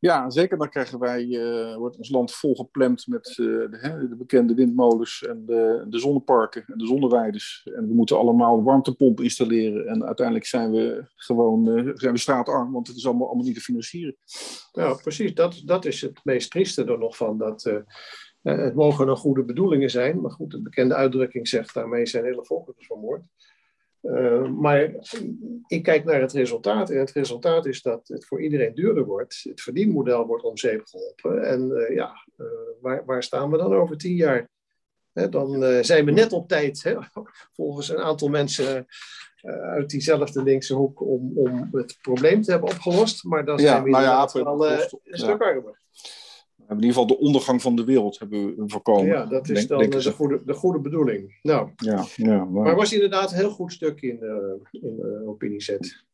Ja. 0.05 0.31
Zeker. 0.31 0.59
Dan 0.59 0.69
krijgen 0.69 0.99
wij, 0.99 1.25
uh, 1.25 1.77
wordt 1.77 1.97
ons 1.97 2.11
land 2.11 2.35
volgeplemd 2.35 3.07
met 3.07 3.29
uh, 3.29 3.71
de, 3.71 4.07
de, 4.09 4.17
bekende 4.17 4.55
windmolens 4.55 5.23
en 5.23 5.47
de, 5.47 5.85
de, 5.89 5.99
zonneparken 5.99 6.65
en 6.67 6.79
de 6.79 6.87
zonneweiders. 6.87 7.69
En 7.75 7.89
we 7.89 7.95
moeten 7.95 8.19
allemaal 8.19 8.63
warmtepompen 8.63 9.25
installeren. 9.25 9.87
En 9.87 10.05
uiteindelijk 10.05 10.47
zijn 10.47 10.71
we 10.71 11.05
gewoon 11.15 11.69
uh, 11.69 11.91
zijn 11.95 12.13
we 12.13 12.19
straatarm, 12.19 12.73
want 12.73 12.87
het 12.87 12.97
is 12.97 13.07
allemaal, 13.07 13.27
allemaal 13.27 13.47
niet 13.47 13.55
te 13.55 13.61
financieren. 13.61 14.17
Ja, 14.73 14.95
precies. 14.95 15.35
Dat, 15.35 15.63
dat 15.65 15.85
is 15.85 16.01
het 16.01 16.21
meest 16.25 16.51
trieste 16.51 16.85
er 16.85 16.99
nog 16.99 17.17
van. 17.17 17.39
Dat, 17.39 17.83
het 18.43 18.75
mogen 18.75 19.07
nog 19.07 19.19
goede 19.19 19.45
bedoelingen 19.45 19.91
zijn, 19.91 20.21
maar 20.21 20.31
goed, 20.31 20.51
de 20.51 20.63
bekende 20.63 20.95
uitdrukking 20.95 21.49
zegt 21.49 21.75
daarmee 21.75 22.07
zijn 22.07 22.25
hele 22.25 22.45
volkeren 22.45 22.85
vermoord. 22.85 23.23
Uh, 24.05 24.49
maar 24.49 24.91
ik 25.67 25.83
kijk 25.83 26.05
naar 26.05 26.21
het 26.21 26.33
resultaat 26.33 26.91
en 26.91 26.99
het 26.99 27.11
resultaat 27.11 27.67
is 27.67 27.83
dat 27.83 28.09
het 28.09 28.27
voor 28.27 28.43
iedereen 28.43 28.75
duurder 28.75 29.05
wordt. 29.05 29.41
Het 29.49 29.61
verdienmodel 29.61 30.27
wordt 30.27 30.45
om 30.45 30.57
zeep 30.57 30.83
geholpen. 30.85 31.43
En 31.43 31.71
uh, 31.71 31.95
ja, 31.95 32.27
uh, 32.39 32.47
waar, 32.81 33.05
waar, 33.05 33.23
staan 33.23 33.51
we 33.51 33.57
dan 33.57 33.75
over 33.75 33.97
tien 33.97 34.15
jaar? 34.17 34.49
Hè, 35.13 35.29
dan 35.29 35.85
zijn 35.85 36.05
we 36.05 36.11
net 36.11 36.33
op 36.33 36.49
tijd, 36.49 36.83
hè, 36.83 36.97
volgens 37.53 37.89
een 37.89 37.99
aantal 37.99 38.29
mensen 38.29 38.87
uit 39.43 39.91
diezelfde 39.91 40.43
linkse 40.43 40.75
hoek, 40.75 41.01
om, 41.01 41.33
om 41.35 41.69
het 41.73 41.99
probleem 42.03 42.43
te 42.43 42.51
hebben 42.51 42.71
opgelost. 42.71 43.25
Maar 43.25 43.45
dan 43.45 43.59
zijn 43.59 43.83
we 43.83 43.91
nou 43.91 44.03
ja, 44.03 44.29
een 44.33 45.19
stuk 45.19 45.43
armer 45.43 45.83
in 46.69 46.75
ieder 46.75 46.89
geval 46.89 47.07
de 47.07 47.19
ondergang 47.19 47.63
van 47.63 47.77
de 47.77 47.85
wereld 47.85 48.19
hebben 48.19 48.57
we 48.57 48.63
voorkomen. 48.67 49.07
Ja, 49.07 49.27
dat 49.27 49.49
is 49.49 49.67
dan 49.67 49.91
de, 49.91 50.13
goede, 50.13 50.43
de 50.45 50.55
goede 50.55 50.81
bedoeling. 50.81 51.39
Nou, 51.43 51.71
ja, 51.77 52.05
ja, 52.17 52.45
maar... 52.45 52.63
maar 52.63 52.77
was 52.77 52.93
inderdaad 52.93 53.31
een 53.31 53.37
heel 53.37 53.51
goed 53.51 53.73
stuk 53.73 54.01
in, 54.01 54.19
uh, 54.21 54.83
in 54.83 54.97
de 54.97 55.23
opiniezet. 55.27 56.05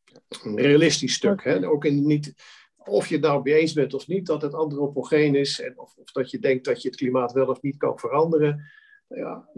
Een 0.43 0.59
realistisch 0.59 1.13
stuk. 1.13 1.43
Hè? 1.43 1.67
Ook 1.67 1.85
in 1.85 2.05
niet, 2.05 2.33
of 2.77 3.07
je 3.07 3.15
het 3.15 3.23
nou 3.23 3.41
mee 3.43 3.53
eens 3.53 3.73
bent 3.73 3.93
of 3.93 4.07
niet, 4.07 4.25
dat 4.25 4.41
het 4.41 4.53
antropogeen 4.53 5.35
is. 5.35 5.61
En 5.61 5.79
of, 5.79 5.95
of 5.97 6.11
dat 6.11 6.31
je 6.31 6.39
denkt 6.39 6.65
dat 6.65 6.81
je 6.81 6.87
het 6.87 6.97
klimaat 6.97 7.31
wel 7.31 7.47
of 7.47 7.61
niet 7.61 7.77
kan 7.77 7.99
veranderen 7.99 8.63
ja, 9.15 9.49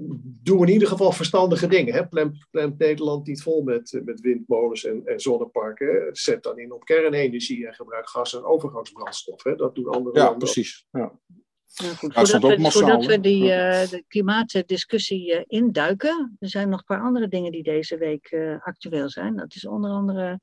doe 0.43 0.65
in 0.65 0.74
ieder 0.74 0.88
geval 0.88 1.12
verstandige 1.12 1.67
dingen. 1.67 1.93
Hè. 1.93 2.07
Plant, 2.07 2.77
Nederland 2.77 3.27
niet 3.27 3.41
vol 3.41 3.63
met, 3.63 4.01
met 4.05 4.22
windmolens 4.22 4.86
en, 4.86 5.05
en 5.05 5.19
zonneparken. 5.19 6.10
Zet 6.12 6.43
dan 6.43 6.60
in 6.60 6.72
op 6.72 6.83
kernenergie 6.83 7.67
en 7.67 7.74
gebruik 7.74 8.10
gas 8.10 8.36
en 8.36 8.43
overgangsbrandstof. 8.43 9.43
Hè. 9.43 9.55
Dat 9.55 9.75
doen 9.75 9.88
andere 9.88 10.17
ja, 10.17 10.24
landen. 10.24 10.39
Precies. 10.39 10.86
Ja, 10.91 11.00
ja. 11.00 11.93
Goed, 11.93 12.13
voordat, 12.13 12.41
we, 12.41 12.57
massaal, 12.57 13.05
we, 13.05 13.19
die, 13.19 13.43
uh, 13.43 13.88
de 13.89 14.03
klimaatdiscussie 14.07 15.33
uh, 15.33 15.41
induiken, 15.48 16.36
er 16.39 16.50
zijn 16.50 16.69
nog 16.69 16.79
een 16.79 16.86
paar 16.86 17.01
andere 17.01 17.27
dingen 17.27 17.51
die 17.51 17.63
deze 17.63 17.98
week 17.98 18.31
uh, 18.31 18.55
actueel 18.60 19.10
zijn. 19.10 19.36
Dat 19.36 19.55
is 19.55 19.67
onder 19.67 19.91
andere 19.91 20.39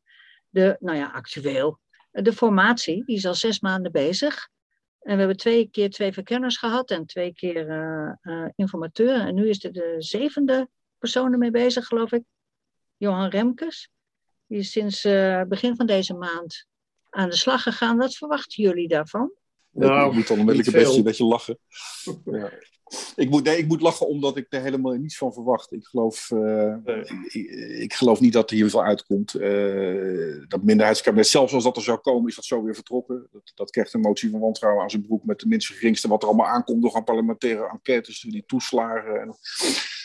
de, 0.49 0.77
nou 0.81 0.97
ja, 0.97 1.11
actueel, 1.11 1.79
de 2.11 2.33
formatie, 2.33 3.05
die 3.05 3.17
is 3.17 3.27
al 3.27 3.35
zes 3.35 3.61
maanden 3.61 3.93
bezig. 3.93 4.49
En 5.01 5.13
we 5.13 5.19
hebben 5.19 5.37
twee 5.37 5.69
keer 5.71 5.91
twee 5.91 6.13
verkenners 6.13 6.57
gehad 6.57 6.91
en 6.91 7.07
twee 7.07 7.33
keer 7.33 7.69
uh, 7.69 8.13
uh, 8.23 8.49
informateur. 8.57 9.21
En 9.21 9.35
nu 9.35 9.49
is 9.49 9.65
er 9.65 9.73
de 9.73 9.95
zevende 9.99 10.69
persoon 10.99 11.33
ermee 11.33 11.51
bezig, 11.51 11.87
geloof 11.87 12.13
ik. 12.13 12.23
Johan 12.97 13.29
Remkes. 13.29 13.91
Die 14.47 14.59
is 14.59 14.71
sinds 14.71 15.05
uh, 15.05 15.43
begin 15.43 15.77
van 15.77 15.87
deze 15.87 16.15
maand 16.15 16.67
aan 17.11 17.29
de 17.29 17.37
slag 17.37 17.63
gegaan. 17.63 17.97
Wat 17.97 18.17
verwachten 18.17 18.63
jullie 18.63 18.89
daarvan? 18.89 19.33
Nou, 19.71 20.09
ik 20.09 20.15
moet 20.15 20.29
dan 20.29 20.39
onmiddellijk 20.39 20.77
een 20.77 20.83
beetje, 20.85 21.03
beetje 21.03 21.25
lachen. 21.25 21.59
ja. 22.25 22.53
Ik 23.17 23.31
moet, 23.31 23.45
nee, 23.45 23.59
ik 23.59 23.67
moet 23.67 23.81
lachen 23.81 24.07
omdat 24.07 24.37
ik 24.37 24.47
er 24.49 24.61
helemaal 24.61 24.93
niets 24.93 25.17
van 25.17 25.33
verwacht. 25.33 25.73
Ik 25.73 25.85
geloof, 25.85 26.31
uh, 26.31 26.75
ik, 27.29 27.51
ik, 27.81 27.95
geloof 27.95 28.21
niet 28.21 28.33
dat 28.33 28.51
er 28.51 28.57
hier 28.57 28.71
veel 28.71 28.85
uitkomt. 28.85 29.35
Uh, 29.35 30.45
dat 30.49 30.63
minderheidskabinet, 30.63 31.27
zelfs 31.27 31.53
als 31.53 31.65
dat 31.65 31.77
er 31.77 31.83
zou 31.83 31.99
komen, 31.99 32.29
is 32.29 32.35
dat 32.35 32.45
zo 32.45 32.63
weer 32.63 32.75
vertrokken. 32.75 33.29
Dat, 33.33 33.53
dat 33.55 33.71
krijgt 33.71 33.95
een 33.95 34.01
motie 34.01 34.31
van 34.31 34.41
wantrouwen 34.41 34.83
aan 34.83 34.91
zijn 34.91 35.07
broek 35.07 35.25
met 35.25 35.41
de 35.41 35.49
minste 35.49 35.73
geringste. 35.73 36.09
Wat 36.09 36.23
er 36.23 36.29
allemaal 36.29 36.47
aankomt 36.47 36.83
door 36.83 36.95
aan 36.95 37.05
parlementaire 37.05 37.69
enquêtes, 37.69 38.21
die 38.21 38.45
toeslagen. 38.47 39.21
En 39.21 39.37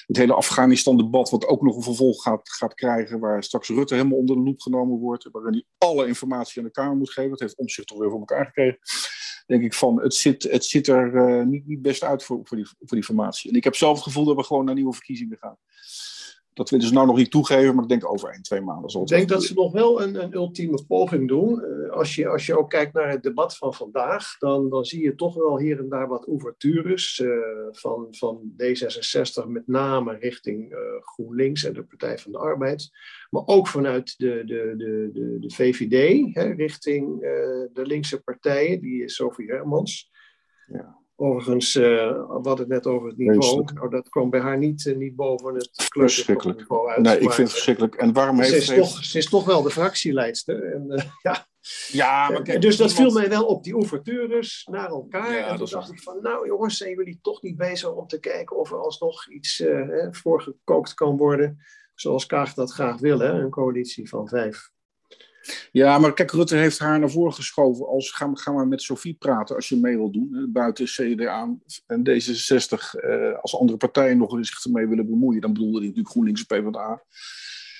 het 0.05 0.17
hele 0.17 0.33
Afghanistan-debat, 0.33 1.29
wat 1.29 1.47
ook 1.47 1.61
nog 1.61 1.75
een 1.75 1.83
vervolg 1.83 2.21
gaat, 2.21 2.49
gaat 2.49 2.73
krijgen. 2.73 3.19
Waar 3.19 3.43
straks 3.43 3.69
Rutte 3.69 3.95
helemaal 3.95 4.17
onder 4.17 4.35
de 4.35 4.41
loep 4.41 4.61
genomen 4.61 4.99
wordt. 4.99 5.29
Waarin 5.31 5.53
hij 5.53 5.65
alle 5.77 6.07
informatie 6.07 6.61
aan 6.61 6.67
de 6.67 6.73
Kamer 6.73 6.97
moet 6.97 7.11
geven. 7.11 7.29
Dat 7.29 7.39
heeft 7.39 7.57
Omzicht 7.57 7.87
toch 7.87 7.99
weer 7.99 8.09
voor 8.09 8.19
elkaar 8.19 8.45
gekregen. 8.45 8.79
Denk 9.45 9.63
ik 9.63 9.73
van, 9.73 10.01
het 10.01 10.13
zit, 10.13 10.43
het 10.43 10.65
zit 10.65 10.87
er 10.87 11.45
niet, 11.47 11.67
niet 11.67 11.81
best 11.81 12.03
uit 12.03 12.23
voor, 12.23 12.39
voor, 12.43 12.57
die, 12.57 12.65
voor 12.65 12.97
die 12.97 13.03
formatie. 13.03 13.49
En 13.49 13.55
ik 13.55 13.63
heb 13.63 13.75
zelf 13.75 13.95
het 13.95 14.03
gevoel 14.03 14.25
dat 14.25 14.35
we 14.35 14.43
gewoon 14.43 14.65
naar 14.65 14.75
nieuwe 14.75 14.93
verkiezingen 14.93 15.37
gaan 15.37 15.57
dat 16.55 16.69
willen 16.69 16.87
ze 16.87 16.93
nou 16.93 17.07
nog 17.07 17.17
niet 17.17 17.31
toegeven, 17.31 17.75
maar 17.75 17.83
ik 17.83 17.89
denk 17.89 18.11
over 18.11 18.29
één, 18.29 18.41
twee 18.41 18.61
maanden 18.61 18.89
zal 18.89 19.01
het 19.01 19.11
Ik 19.11 19.17
denk 19.17 19.29
dat 19.29 19.43
ze 19.43 19.53
nog 19.53 19.71
wel 19.71 20.01
een, 20.01 20.23
een 20.23 20.33
ultieme 20.33 20.85
poging 20.87 21.27
doen. 21.27 21.63
Uh, 21.63 21.91
als, 21.91 22.15
je, 22.15 22.27
als 22.27 22.45
je 22.45 22.57
ook 22.57 22.69
kijkt 22.69 22.93
naar 22.93 23.09
het 23.09 23.23
debat 23.23 23.57
van 23.57 23.73
vandaag, 23.73 24.37
dan, 24.37 24.69
dan 24.69 24.85
zie 24.85 25.03
je 25.03 25.15
toch 25.15 25.35
wel 25.35 25.59
hier 25.59 25.79
en 25.79 25.89
daar 25.89 26.07
wat 26.07 26.27
ouvertures 26.27 27.19
uh, 27.19 27.37
van, 27.71 28.07
van 28.11 28.51
D66, 28.51 29.47
met 29.47 29.67
name 29.67 30.17
richting 30.17 30.71
uh, 30.71 30.77
GroenLinks 30.99 31.63
en 31.63 31.73
de 31.73 31.83
Partij 31.83 32.17
van 32.17 32.31
de 32.31 32.37
Arbeid. 32.37 32.89
Maar 33.29 33.43
ook 33.45 33.67
vanuit 33.67 34.17
de, 34.17 34.43
de, 34.45 34.73
de, 34.77 35.09
de, 35.13 35.37
de 35.39 35.53
VVD, 35.53 36.35
hè, 36.35 36.43
richting 36.43 37.19
de 37.73 37.85
linkse 37.85 38.21
partijen, 38.21 38.81
die 38.81 39.03
is 39.03 39.15
Sophie 39.15 39.51
Hermans. 39.51 40.11
Ja. 40.67 41.03
Overigens, 41.17 41.75
uh, 41.75 41.83
we 41.83 42.25
hadden 42.27 42.57
het 42.57 42.67
net 42.67 42.87
over 42.87 43.07
het 43.07 43.17
niveau. 43.17 43.63
Nou, 43.73 43.89
dat 43.89 44.09
kwam 44.09 44.29
bij 44.29 44.39
haar 44.39 44.57
niet, 44.57 44.85
uh, 44.85 44.97
niet 44.97 45.15
boven 45.15 45.55
het 45.55 45.87
kleuterniveau 45.87 46.89
uit. 46.89 47.01
Nee, 47.01 47.13
ik 47.13 47.31
vind 47.31 47.37
het 47.37 47.51
verschrikkelijk. 47.51 47.95
En 47.95 48.13
waarom 48.13 48.39
heeft 48.39 48.63
ze... 48.63 48.75
Is 48.75 48.79
Toch, 48.79 49.03
ze 49.03 49.17
is 49.17 49.29
toch 49.29 49.45
wel 49.45 49.61
de 49.61 49.69
fractieleidster. 49.69 50.73
En, 50.73 50.85
uh, 50.89 51.03
ja. 51.21 51.47
Ja, 51.91 52.29
maar 52.29 52.41
kijk, 52.41 52.61
dus 52.61 52.77
dat 52.77 52.93
viel 52.93 53.11
mij 53.11 53.29
wel 53.29 53.45
op, 53.45 53.63
die 53.63 53.75
ouvertures 53.75 54.67
naar 54.71 54.89
elkaar. 54.89 55.33
Ja, 55.33 55.47
en 55.47 55.57
toen 55.57 55.67
dacht 55.69 55.91
ik 55.91 56.01
van, 56.01 56.21
nou 56.21 56.47
jongens, 56.47 56.77
zijn 56.77 56.95
jullie 56.95 57.19
toch 57.21 57.41
niet 57.41 57.57
bezig 57.57 57.91
om 57.91 58.07
te 58.07 58.19
kijken 58.19 58.57
of 58.57 58.71
er 58.71 58.77
alsnog 58.77 59.29
iets 59.29 59.63
voorgekookt 60.11 60.93
kan 60.93 61.17
worden, 61.17 61.57
zoals 61.95 62.25
Kaag 62.25 62.53
dat 62.53 62.71
graag 62.71 62.99
wil, 62.99 63.19
hè? 63.19 63.31
een 63.31 63.49
coalitie 63.49 64.09
van 64.09 64.27
vijf 64.27 64.73
ja, 65.71 65.99
maar 65.99 66.13
kijk, 66.13 66.31
Rutte 66.31 66.55
heeft 66.55 66.79
haar 66.79 66.99
naar 66.99 67.09
voren 67.09 67.33
geschoven 67.33 67.87
als 67.87 68.11
ga, 68.11 68.29
ga 68.33 68.51
maar 68.51 68.67
met 68.67 68.81
Sofie 68.81 69.13
praten 69.13 69.55
als 69.55 69.69
je 69.69 69.77
mee 69.77 69.95
wil 69.95 70.11
doen. 70.11 70.49
Buiten 70.53 70.85
CDA 70.85 71.55
en 71.85 72.09
D66 72.09 72.99
eh, 72.99 73.39
als 73.41 73.57
andere 73.57 73.77
partijen 73.77 74.17
nog 74.17 74.37
zich 74.41 74.65
ermee 74.65 74.87
willen 74.87 75.05
bemoeien. 75.05 75.41
Dan 75.41 75.53
bedoelde 75.53 75.77
hij 75.77 75.87
natuurlijk 75.87 76.09
GroenLinks 76.09 76.45
en 76.45 76.63
PvdA. 76.63 77.03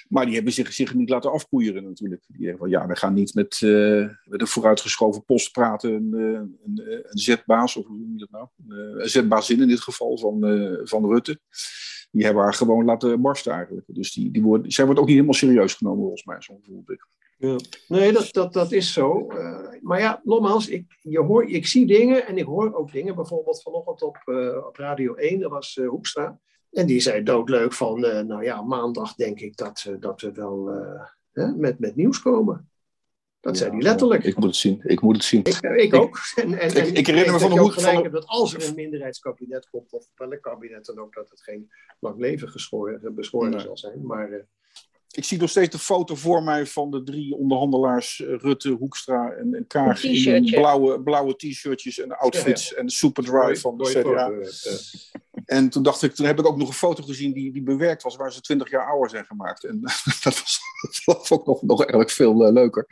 Maar 0.07 0.25
die 0.25 0.36
hebben 0.36 0.53
zich, 0.53 0.74
zich 0.74 0.93
niet 0.93 1.10
laten 1.10 1.31
afpoeieren 1.31 1.84
natuurlijk. 1.84 2.24
Die 2.27 2.41
zeggen 2.41 2.60
van 2.60 2.69
ja, 2.69 2.88
we 2.88 2.95
gaan 2.95 3.13
niet 3.13 3.34
met, 3.34 3.62
uh, 3.62 4.10
met 4.24 4.41
een 4.41 4.48
vooruitgeschoven 4.48 5.25
post 5.25 5.51
praten. 5.51 5.93
Een, 5.93 6.13
een, 6.13 6.60
een, 6.65 6.81
een 7.12 7.17
zetbaas, 7.17 7.75
of 7.75 7.86
hoe 7.86 7.98
noem 7.98 8.12
je 8.17 8.27
dat 8.29 8.29
nou? 8.29 8.48
Een 9.01 9.10
zetbaasin 9.10 9.62
in 9.62 9.67
dit 9.67 9.81
geval 9.81 10.17
van, 10.17 10.39
van 10.84 11.05
Rutte 11.05 11.39
die 12.15 12.25
hebben 12.25 12.43
haar 12.43 12.53
gewoon 12.53 12.86
laten 12.86 13.22
barsten 13.22 13.53
eigenlijk. 13.53 13.86
Dus 13.88 14.13
die, 14.13 14.31
die 14.31 14.41
wordt, 14.41 14.74
zij 14.74 14.86
wordt 14.86 15.00
ook 15.00 15.05
niet 15.05 15.15
helemaal 15.15 15.38
serieus 15.38 15.74
genomen 15.74 16.00
volgens 16.00 16.24
mij, 16.24 16.41
zo 16.41 16.60
voel 16.62 16.84
ik. 16.86 17.07
Ja. 17.38 17.58
Nee, 17.88 18.12
dat, 18.12 18.34
dat, 18.34 18.54
dat 18.54 18.72
is 18.72 18.94
zo. 18.94 19.32
Uh, 19.32 19.68
maar 19.82 20.00
ja, 20.00 20.22
nogmaals, 20.24 20.68
ik, 20.68 20.98
je 21.01 21.20
hoor, 21.20 21.46
ik 21.50 21.68
zie 21.68 21.86
dingen 21.86 22.27
en 22.27 22.38
ik 22.38 22.46
hoor 22.46 22.74
ook 22.74 22.92
dingen. 22.92 23.15
Bijvoorbeeld 23.15 23.62
vanochtend 23.62 24.01
op, 24.01 24.22
uh, 24.25 24.65
op 24.65 24.75
Radio 24.75 25.13
1, 25.13 25.39
dat 25.39 25.51
was 25.51 25.75
uh, 25.75 25.89
Hoekstra. 25.89 26.39
En 26.72 26.86
die 26.86 27.00
zei 27.00 27.24
doodleuk 27.24 27.74
van, 27.74 28.00
nou 28.00 28.44
ja, 28.44 28.62
maandag 28.62 29.15
denk 29.15 29.39
ik 29.39 29.58
dat, 29.58 29.96
dat 30.00 30.22
we 30.22 30.32
wel 30.32 30.70
met, 31.56 31.80
met 31.80 31.96
nieuws 31.96 32.22
komen. 32.22 32.70
Dat 33.46 33.58
zei 33.58 33.72
hij 33.72 33.82
letterlijk. 33.82 34.24
Ik 34.24 34.36
moet 34.36 34.46
het 34.46 34.56
zien. 34.56 34.82
Ik 34.84 35.01
moet 35.01 35.15
het 35.15 35.24
zien. 35.24 35.44
Ik, 35.44 35.60
ik 35.62 35.94
ook. 35.94 36.20
En, 36.36 36.54
en, 36.60 36.88
ik, 36.88 36.98
ik, 36.98 37.08
herinner 37.08 37.34
me 37.34 37.39
van 37.39 37.50
de 37.50 37.60
hoek 37.60 37.74
van... 37.74 38.12
dat 38.12 38.25
als 38.25 38.54
er 38.54 38.68
een 38.68 38.75
minderheidskabinet 38.75 39.70
komt, 39.70 39.94
of 39.94 40.08
welk 40.15 40.42
kabinet 40.42 40.86
dan 40.86 41.00
ook, 41.00 41.13
dat 41.13 41.30
het 41.30 41.42
geen 41.42 41.72
lang 42.00 42.20
leven 42.20 42.50
geschoren, 42.50 43.15
beschoren 43.15 43.62
zal 43.62 43.77
zijn. 43.77 44.06
Maar 44.06 44.48
ik 45.15 45.24
zie 45.24 45.39
nog 45.39 45.50
steeds 45.50 45.69
de 45.69 45.79
foto 45.79 46.15
voor 46.15 46.43
mij 46.43 46.65
van 46.65 46.91
de 46.91 47.03
drie 47.03 47.36
onderhandelaars, 47.36 48.22
eh, 48.22 48.36
Rutte, 48.38 48.69
Hoekstra 48.69 49.29
en, 49.31 49.53
en 49.53 49.67
Kaag, 49.67 50.03
in 50.03 50.45
blauwe, 50.45 51.01
blauwe 51.01 51.36
t-shirtjes 51.36 52.00
en 52.00 52.17
outfits 52.17 52.69
ja, 52.69 52.75
ja. 52.75 52.81
en 52.81 52.89
Superdry 52.89 53.55
van 53.55 53.77
de 53.77 53.84
CDA. 53.84 54.31
En 55.45 55.69
toen 55.69 55.84
dacht 55.84 56.01
ik, 56.01 56.13
toen 56.13 56.25
heb 56.25 56.39
ik 56.39 56.45
ook 56.45 56.57
nog 56.57 56.67
een 56.67 56.74
foto 56.74 57.03
gezien 57.03 57.34
die, 57.34 57.51
die 57.51 57.63
bewerkt 57.63 58.03
was, 58.03 58.15
waar 58.15 58.34
ze 58.34 58.41
twintig 58.41 58.69
jaar 58.69 58.88
ouder 58.88 59.10
zijn 59.10 59.25
gemaakt. 59.25 59.63
En 59.63 59.81
dat 60.24 60.39
was, 60.39 60.60
dat 61.05 61.27
vond 61.27 61.41
ik 61.41 61.48
nog, 61.48 61.62
nog 61.62 61.86
erg 61.86 62.12
veel 62.12 62.48
uh, 62.48 62.53
leuker. 62.53 62.86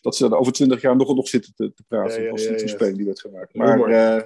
Dat 0.00 0.16
ze 0.16 0.36
over 0.36 0.52
twintig 0.52 0.80
jaar 0.80 0.96
nog, 0.96 1.14
nog 1.14 1.28
zitten 1.28 1.52
te, 1.54 1.72
te 1.74 1.82
praten. 1.88 2.22
Ja, 2.22 2.30
als 2.30 2.46
die 2.46 2.68
speling 2.68 2.96
die 2.96 3.06
werd 3.06 3.20
gemaakt. 3.20 3.54
Maar 3.54 3.90
uh, 3.90 4.22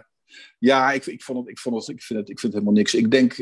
ja, 0.58 0.92
ik, 0.92 1.06
ik, 1.06 1.22
vond 1.22 1.38
het, 1.38 1.48
ik, 1.48 1.58
vond 1.58 1.76
het, 1.76 1.88
ik, 1.88 2.02
vind 2.02 2.20
het, 2.20 2.28
ik 2.28 2.40
vind 2.40 2.52
het 2.52 2.62
helemaal 2.62 2.82
niks. 2.82 2.94
Ik 2.94 3.10
denk, 3.10 3.36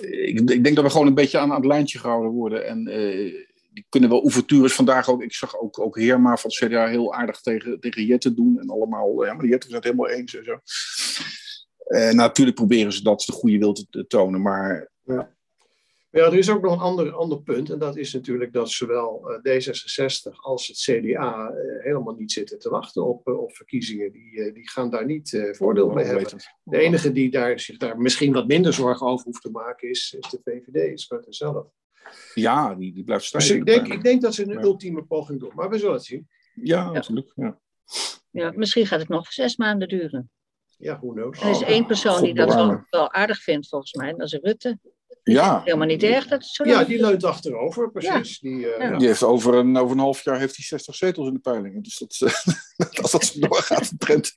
ik, 0.00 0.50
ik, 0.50 0.64
denk 0.64 0.76
dat 0.76 0.84
we 0.84 0.90
gewoon 0.90 1.06
een 1.06 1.14
beetje 1.14 1.38
aan, 1.38 1.50
het 1.50 1.64
lijntje 1.64 1.98
gehouden 1.98 2.30
worden. 2.30 2.66
En 2.66 2.88
uh, 2.88 3.34
die 3.72 3.86
kunnen 3.88 4.10
wel 4.10 4.22
ouvertures 4.22 4.74
vandaag 4.74 5.08
ook. 5.08 5.22
Ik 5.22 5.34
zag 5.34 5.58
ook, 5.58 5.80
ook 5.80 5.98
Heerma 5.98 6.36
van 6.36 6.50
CDA 6.50 6.86
heel 6.86 7.14
aardig 7.14 7.40
tegen, 7.40 7.80
tegen 7.80 8.04
Jette 8.04 8.34
doen. 8.34 8.58
En 8.60 8.70
allemaal, 8.70 9.24
ja, 9.24 9.34
maar 9.34 9.46
Jette 9.46 9.66
zijn 9.68 9.82
het 9.82 9.90
helemaal 9.90 10.10
eens 10.10 10.36
en 10.36 10.44
zo. 10.44 10.58
Uh, 11.88 12.10
natuurlijk 12.10 12.56
proberen 12.56 12.92
ze 12.92 13.02
dat 13.02 13.22
de 13.26 13.32
goede 13.32 13.58
wil 13.58 13.72
te, 13.72 13.86
te 13.90 14.06
tonen, 14.06 14.42
maar... 14.42 14.90
Ja. 15.04 15.38
Ja, 16.10 16.24
er 16.24 16.38
is 16.38 16.50
ook 16.50 16.62
nog 16.62 16.72
een 16.72 16.78
ander, 16.78 17.12
ander 17.12 17.42
punt. 17.42 17.70
En 17.70 17.78
dat 17.78 17.96
is 17.96 18.12
natuurlijk 18.12 18.52
dat 18.52 18.70
zowel 18.70 19.40
D66 19.48 20.32
als 20.40 20.66
het 20.66 20.76
CDA 20.76 21.52
helemaal 21.78 22.14
niet 22.14 22.32
zitten 22.32 22.58
te 22.58 22.70
wachten 22.70 23.06
op, 23.06 23.26
op 23.26 23.56
verkiezingen. 23.56 24.12
Die, 24.12 24.52
die 24.52 24.70
gaan 24.70 24.90
daar 24.90 25.06
niet 25.06 25.50
voordeel 25.50 25.90
mee 25.90 26.04
hebben. 26.04 26.40
De 26.62 26.78
enige 26.78 27.12
die 27.12 27.30
daar, 27.30 27.60
zich 27.60 27.76
daar 27.76 27.98
misschien 27.98 28.32
wat 28.32 28.46
minder 28.46 28.72
zorgen 28.72 29.06
over 29.06 29.24
hoeft 29.24 29.42
te 29.42 29.50
maken 29.50 29.88
is, 29.88 30.16
is 30.20 30.30
de 30.30 30.40
VVD, 30.44 30.92
is 30.92 31.08
Rutte 31.08 31.32
zelf. 31.32 31.66
Ja, 32.34 32.74
die, 32.74 32.92
die 32.92 33.04
blijft 33.04 33.24
stijgen. 33.24 33.64
Dus 33.64 33.74
ik 33.74 33.84
denk, 33.84 33.92
ik 33.92 34.02
denk 34.02 34.22
dat 34.22 34.34
ze 34.34 34.42
een 34.42 34.52
ja. 34.52 34.62
ultieme 34.62 35.02
poging 35.02 35.40
doen. 35.40 35.52
Maar 35.54 35.70
we 35.70 35.78
zullen 35.78 35.94
het 35.94 36.04
zien. 36.04 36.28
Ja, 36.54 36.84
absoluut. 36.84 37.32
Ja. 37.34 37.58
ja, 38.30 38.52
misschien 38.54 38.86
gaat 38.86 39.00
het 39.00 39.08
nog 39.08 39.32
zes 39.32 39.56
maanden 39.56 39.88
duren. 39.88 40.30
Ja, 40.78 40.98
who 40.98 41.12
knows. 41.12 41.40
Er 41.40 41.50
is 41.50 41.62
één 41.62 41.86
persoon 41.86 42.22
die 42.22 42.34
dat 42.34 42.54
wel, 42.54 42.84
wel 42.90 43.12
aardig 43.12 43.42
vindt, 43.42 43.68
volgens 43.68 43.92
mij. 43.92 44.12
Dat 44.12 44.32
is 44.32 44.38
Rutte. 44.42 44.78
Ja. 45.22 45.62
Helemaal 45.64 45.86
niet 45.86 46.02
erg 46.02 46.26
dat 46.26 46.42
het 46.42 46.50
zo 46.50 46.64
Ja, 46.64 46.84
die 46.84 47.00
leunt 47.00 47.24
achterover, 47.24 47.90
precies. 47.90 48.38
Ja. 48.40 48.48
Die, 48.48 48.58
uh, 48.58 48.78
ja. 48.78 48.98
die 48.98 49.06
heeft 49.06 49.22
over 49.22 49.54
een, 49.54 49.76
over 49.76 49.92
een 49.92 50.02
half 50.02 50.24
jaar 50.24 50.38
heeft 50.38 50.56
hij 50.56 50.64
60 50.64 50.94
zetels 50.94 51.26
in 51.26 51.34
de 51.34 51.40
peilingen. 51.40 51.82
Dus 51.82 51.98
dat, 51.98 52.20
als 53.02 53.10
dat 53.10 53.24
zo 53.24 53.40
doorgaat, 53.48 53.90
een 53.90 53.98
trend. 53.98 54.32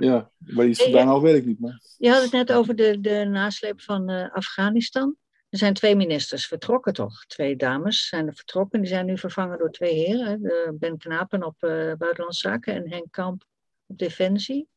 Ja, 0.00 0.30
maar 0.38 0.66
iets 0.66 0.82
vandaan 0.82 1.08
al 1.08 1.22
weet 1.22 1.36
ik 1.36 1.46
niet. 1.46 1.60
Maar. 1.60 1.80
Je 1.98 2.10
had 2.10 2.22
het 2.22 2.32
net 2.32 2.52
over 2.52 2.76
de, 2.76 3.00
de 3.00 3.24
nasleep 3.24 3.80
van 3.80 4.10
uh, 4.10 4.34
Afghanistan. 4.34 5.16
Er 5.48 5.58
zijn 5.58 5.74
twee 5.74 5.96
ministers 5.96 6.46
vertrokken, 6.46 6.92
toch? 6.92 7.26
Twee 7.26 7.56
dames 7.56 8.08
zijn 8.08 8.26
er 8.26 8.34
vertrokken. 8.34 8.80
Die 8.80 8.88
zijn 8.88 9.06
nu 9.06 9.18
vervangen 9.18 9.58
door 9.58 9.70
twee 9.70 9.94
heren. 9.94 10.40
Ben 10.78 10.98
Knapen 10.98 11.44
op 11.44 11.54
uh, 11.60 11.70
Buitenlandse 11.94 12.48
Zaken 12.48 12.74
en 12.74 12.90
Henk 12.90 13.06
Kamp 13.10 13.44
op 13.86 13.98
Defensie. 13.98 14.68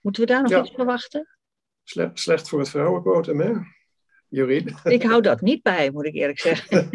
Moeten 0.00 0.22
we 0.22 0.28
daar 0.28 0.42
nog 0.42 0.50
ja. 0.50 0.60
iets 0.60 0.70
verwachten? 0.70 1.38
Slecht, 1.84 2.18
slecht 2.18 2.48
voor 2.48 2.58
het 2.58 2.68
vrouwenquotum, 2.68 3.40
hè? 3.40 3.52
Jorien? 4.28 4.76
Ik 4.84 5.02
hou 5.02 5.22
dat 5.22 5.40
niet 5.40 5.62
bij, 5.62 5.90
moet 5.90 6.06
ik 6.06 6.14
eerlijk 6.14 6.40
zeggen. 6.40 6.90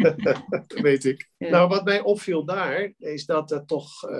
dat 0.48 0.72
weet 0.88 1.04
ik. 1.04 1.28
Ja. 1.36 1.50
Nou, 1.50 1.68
wat 1.68 1.84
mij 1.84 2.00
opviel 2.00 2.44
daar, 2.44 2.92
is 2.98 3.26
dat 3.26 3.50
er 3.50 3.64
toch, 3.64 4.10
uh, 4.10 4.16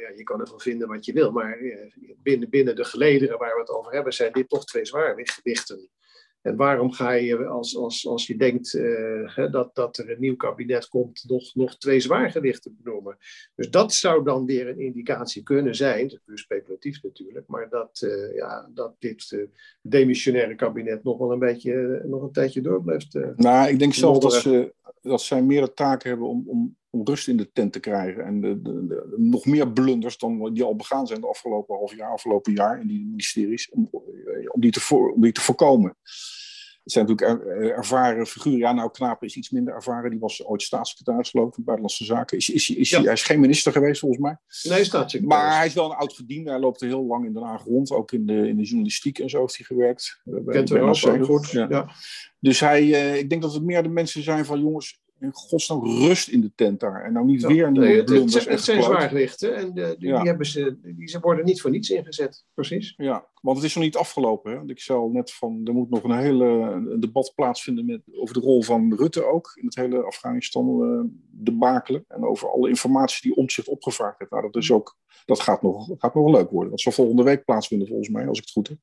ja, 0.00 0.08
je 0.16 0.22
kan 0.22 0.40
ervan 0.40 0.60
vinden 0.60 0.88
wat 0.88 1.04
je 1.04 1.12
wil, 1.12 1.30
maar 1.30 1.58
uh, 1.58 1.76
binnen, 2.22 2.50
binnen 2.50 2.76
de 2.76 2.84
gelederen 2.84 3.38
waar 3.38 3.54
we 3.54 3.60
het 3.60 3.70
over 3.70 3.92
hebben, 3.92 4.12
zijn 4.12 4.32
dit 4.32 4.48
toch 4.48 4.64
twee 4.64 4.84
zwaarwichten. 4.84 5.90
En 6.44 6.56
waarom 6.56 6.92
ga 6.92 7.12
je, 7.12 7.46
als, 7.46 7.76
als, 7.76 8.06
als 8.06 8.26
je 8.26 8.36
denkt 8.36 8.74
uh, 8.74 9.50
dat, 9.50 9.74
dat 9.74 9.96
er 9.96 10.10
een 10.10 10.20
nieuw 10.20 10.36
kabinet 10.36 10.88
komt, 10.88 11.24
nog, 11.28 11.54
nog 11.54 11.78
twee 11.78 12.00
zwaargewichten 12.00 12.76
benoemen? 12.82 13.16
Dus 13.54 13.70
dat 13.70 13.92
zou 13.92 14.24
dan 14.24 14.46
weer 14.46 14.68
een 14.68 14.80
indicatie 14.80 15.42
kunnen 15.42 15.74
zijn, 15.74 16.20
puur 16.24 16.38
speculatief 16.38 17.02
natuurlijk, 17.02 17.46
maar 17.46 17.68
dat, 17.68 18.02
uh, 18.04 18.34
ja, 18.34 18.70
dat 18.74 18.94
dit 18.98 19.30
uh, 19.30 19.46
demissionaire 19.82 20.54
kabinet 20.54 21.04
nog 21.04 21.18
wel 21.18 21.32
een 21.32 21.38
beetje, 21.38 22.02
nog 22.06 22.22
een 22.22 22.32
tijdje 22.32 22.60
door 22.60 22.82
blijft. 22.82 23.18
nou, 23.36 23.68
ik 23.68 23.78
denk 23.78 23.94
zelf 23.94 24.18
dat, 24.18 24.32
ze, 24.32 24.74
dat 25.00 25.20
zij 25.20 25.42
meer 25.42 25.74
taken 25.74 26.08
hebben 26.08 26.28
om, 26.28 26.44
om, 26.46 26.76
om 26.94 27.06
rust 27.06 27.28
in 27.28 27.36
de 27.36 27.52
tent 27.52 27.72
te 27.72 27.80
krijgen. 27.80 28.24
En 28.24 28.40
de, 28.40 28.62
de, 28.62 28.86
de, 28.86 29.14
nog 29.16 29.44
meer 29.44 29.72
blunders 29.72 30.18
dan 30.18 30.54
die 30.54 30.62
al 30.62 30.76
begaan 30.76 31.06
zijn 31.06 31.20
de 31.20 31.28
afgelopen 31.28 31.76
half 31.76 31.96
jaar, 31.96 32.10
afgelopen 32.10 32.52
jaar 32.52 32.80
in 32.80 32.86
die 32.86 33.06
ministeries, 33.06 33.70
om, 33.70 33.88
om, 34.52 34.60
die, 34.60 34.70
te 34.70 34.80
voor, 34.80 35.12
om 35.12 35.20
die 35.20 35.32
te 35.32 35.40
voorkomen. 35.40 35.96
Het 36.84 36.92
zijn 36.92 37.06
natuurlijk 37.06 37.46
er, 37.46 37.70
ervaren 37.70 38.26
figuren. 38.26 38.58
Ja, 38.58 38.72
nou, 38.72 38.90
Knapen 38.90 39.26
is 39.26 39.36
iets 39.36 39.50
minder 39.50 39.74
ervaren. 39.74 40.10
Die 40.10 40.18
was 40.18 40.44
ooit 40.44 40.62
staatssecretaris, 40.62 41.30
geloof 41.30 41.48
ik, 41.48 41.54
van 41.54 41.64
Buitenlandse 41.64 42.04
Zaken. 42.04 42.36
Is, 42.36 42.50
is, 42.50 42.70
is, 42.70 42.90
ja. 42.90 43.02
hij 43.02 43.12
is 43.12 43.22
geen 43.22 43.40
minister 43.40 43.72
geweest, 43.72 44.00
volgens 44.00 44.20
mij. 44.20 44.36
Nee, 44.62 44.84
staatssecretaris. 44.84 45.44
Maar 45.44 45.56
hij 45.56 45.66
is 45.66 45.74
wel 45.74 45.84
een 45.84 45.96
oud 45.96 46.14
verdiende. 46.14 46.50
Hij 46.50 46.58
loopt 46.58 46.80
er 46.80 46.86
heel 46.86 47.04
lang 47.04 47.26
in 47.26 47.32
Den 47.32 47.42
Haag 47.42 47.64
rond. 47.64 47.90
Ook 47.90 48.12
in 48.12 48.26
de, 48.26 48.48
in 48.48 48.56
de 48.56 48.62
journalistiek 48.62 49.18
en 49.18 49.30
zo 49.30 49.40
heeft 49.40 49.56
hij 49.56 49.66
gewerkt. 49.66 50.20
Kent 50.46 50.70
u 50.70 50.80
ook, 50.80 51.24
goed. 51.24 51.50
Ja. 51.50 51.66
Ja. 51.68 51.90
Dus 52.40 52.60
hij, 52.60 52.82
uh, 52.82 53.16
ik 53.16 53.28
denk 53.28 53.42
dat 53.42 53.54
het 53.54 53.62
meer 53.62 53.82
de 53.82 53.88
mensen 53.88 54.22
zijn 54.22 54.44
van... 54.44 54.60
jongens, 54.60 55.02
in 55.24 55.32
godsnaam 55.32 55.84
rust 55.84 56.28
in 56.28 56.40
de 56.40 56.52
tent 56.54 56.80
daar. 56.80 57.04
En 57.04 57.12
nou 57.12 57.26
niet 57.26 57.42
weer 57.42 57.70
nieuwe 57.70 57.86
nee, 57.86 57.96
het, 57.96 58.08
het, 58.08 58.34
het, 58.34 58.48
het 58.48 58.60
zijn 58.60 58.78
gekloot. 58.78 58.96
zwaargewichten 58.96 59.56
en 59.56 59.74
de, 59.74 59.96
die, 59.98 60.08
Ja. 60.08 60.18
die, 60.18 60.28
hebben 60.28 60.46
ze, 60.46 60.78
die 60.82 61.08
ze 61.08 61.20
worden 61.20 61.44
niet 61.44 61.60
voor 61.60 61.70
niets 61.70 61.90
ingezet. 61.90 62.44
Precies. 62.54 62.94
Ja, 62.96 63.28
want 63.40 63.56
het 63.56 63.66
is 63.66 63.74
nog 63.74 63.84
niet 63.84 63.96
afgelopen. 63.96 64.50
Hè? 64.50 64.56
Want 64.56 64.70
ik 64.70 64.80
zei 64.80 64.98
al 64.98 65.10
net 65.10 65.32
van, 65.32 65.60
er 65.64 65.72
moet 65.72 65.90
nog 65.90 66.02
een 66.02 66.18
hele 66.18 66.44
een 66.44 67.00
debat 67.00 67.32
plaatsvinden 67.34 67.86
met, 67.86 68.00
over 68.12 68.34
de 68.34 68.40
rol 68.40 68.62
van 68.62 68.94
Rutte 68.94 69.24
ook. 69.24 69.52
In 69.54 69.64
het 69.64 69.74
hele 69.74 70.02
Afghanistan 70.02 70.82
eh 70.82 71.12
debakelen. 71.36 72.04
En 72.08 72.24
over 72.24 72.50
alle 72.50 72.68
informatie 72.68 73.22
die 73.22 73.36
om 73.36 73.50
zich 73.50 73.66
opgevraagd 73.66 74.18
heeft. 74.18 74.30
Nou, 74.30 74.42
dat, 74.42 74.62
is 74.62 74.70
ook, 74.70 74.96
dat 75.24 75.40
gaat, 75.40 75.62
nog, 75.62 75.86
gaat 75.98 76.14
nog 76.14 76.24
wel 76.24 76.32
leuk 76.32 76.50
worden. 76.50 76.70
Dat 76.70 76.80
zal 76.80 76.92
volgende 76.92 77.22
week 77.22 77.44
plaatsvinden 77.44 77.88
volgens 77.88 78.08
mij, 78.08 78.28
als 78.28 78.38
ik 78.38 78.44
het 78.44 78.52
goed 78.52 78.68
heb. 78.68 78.78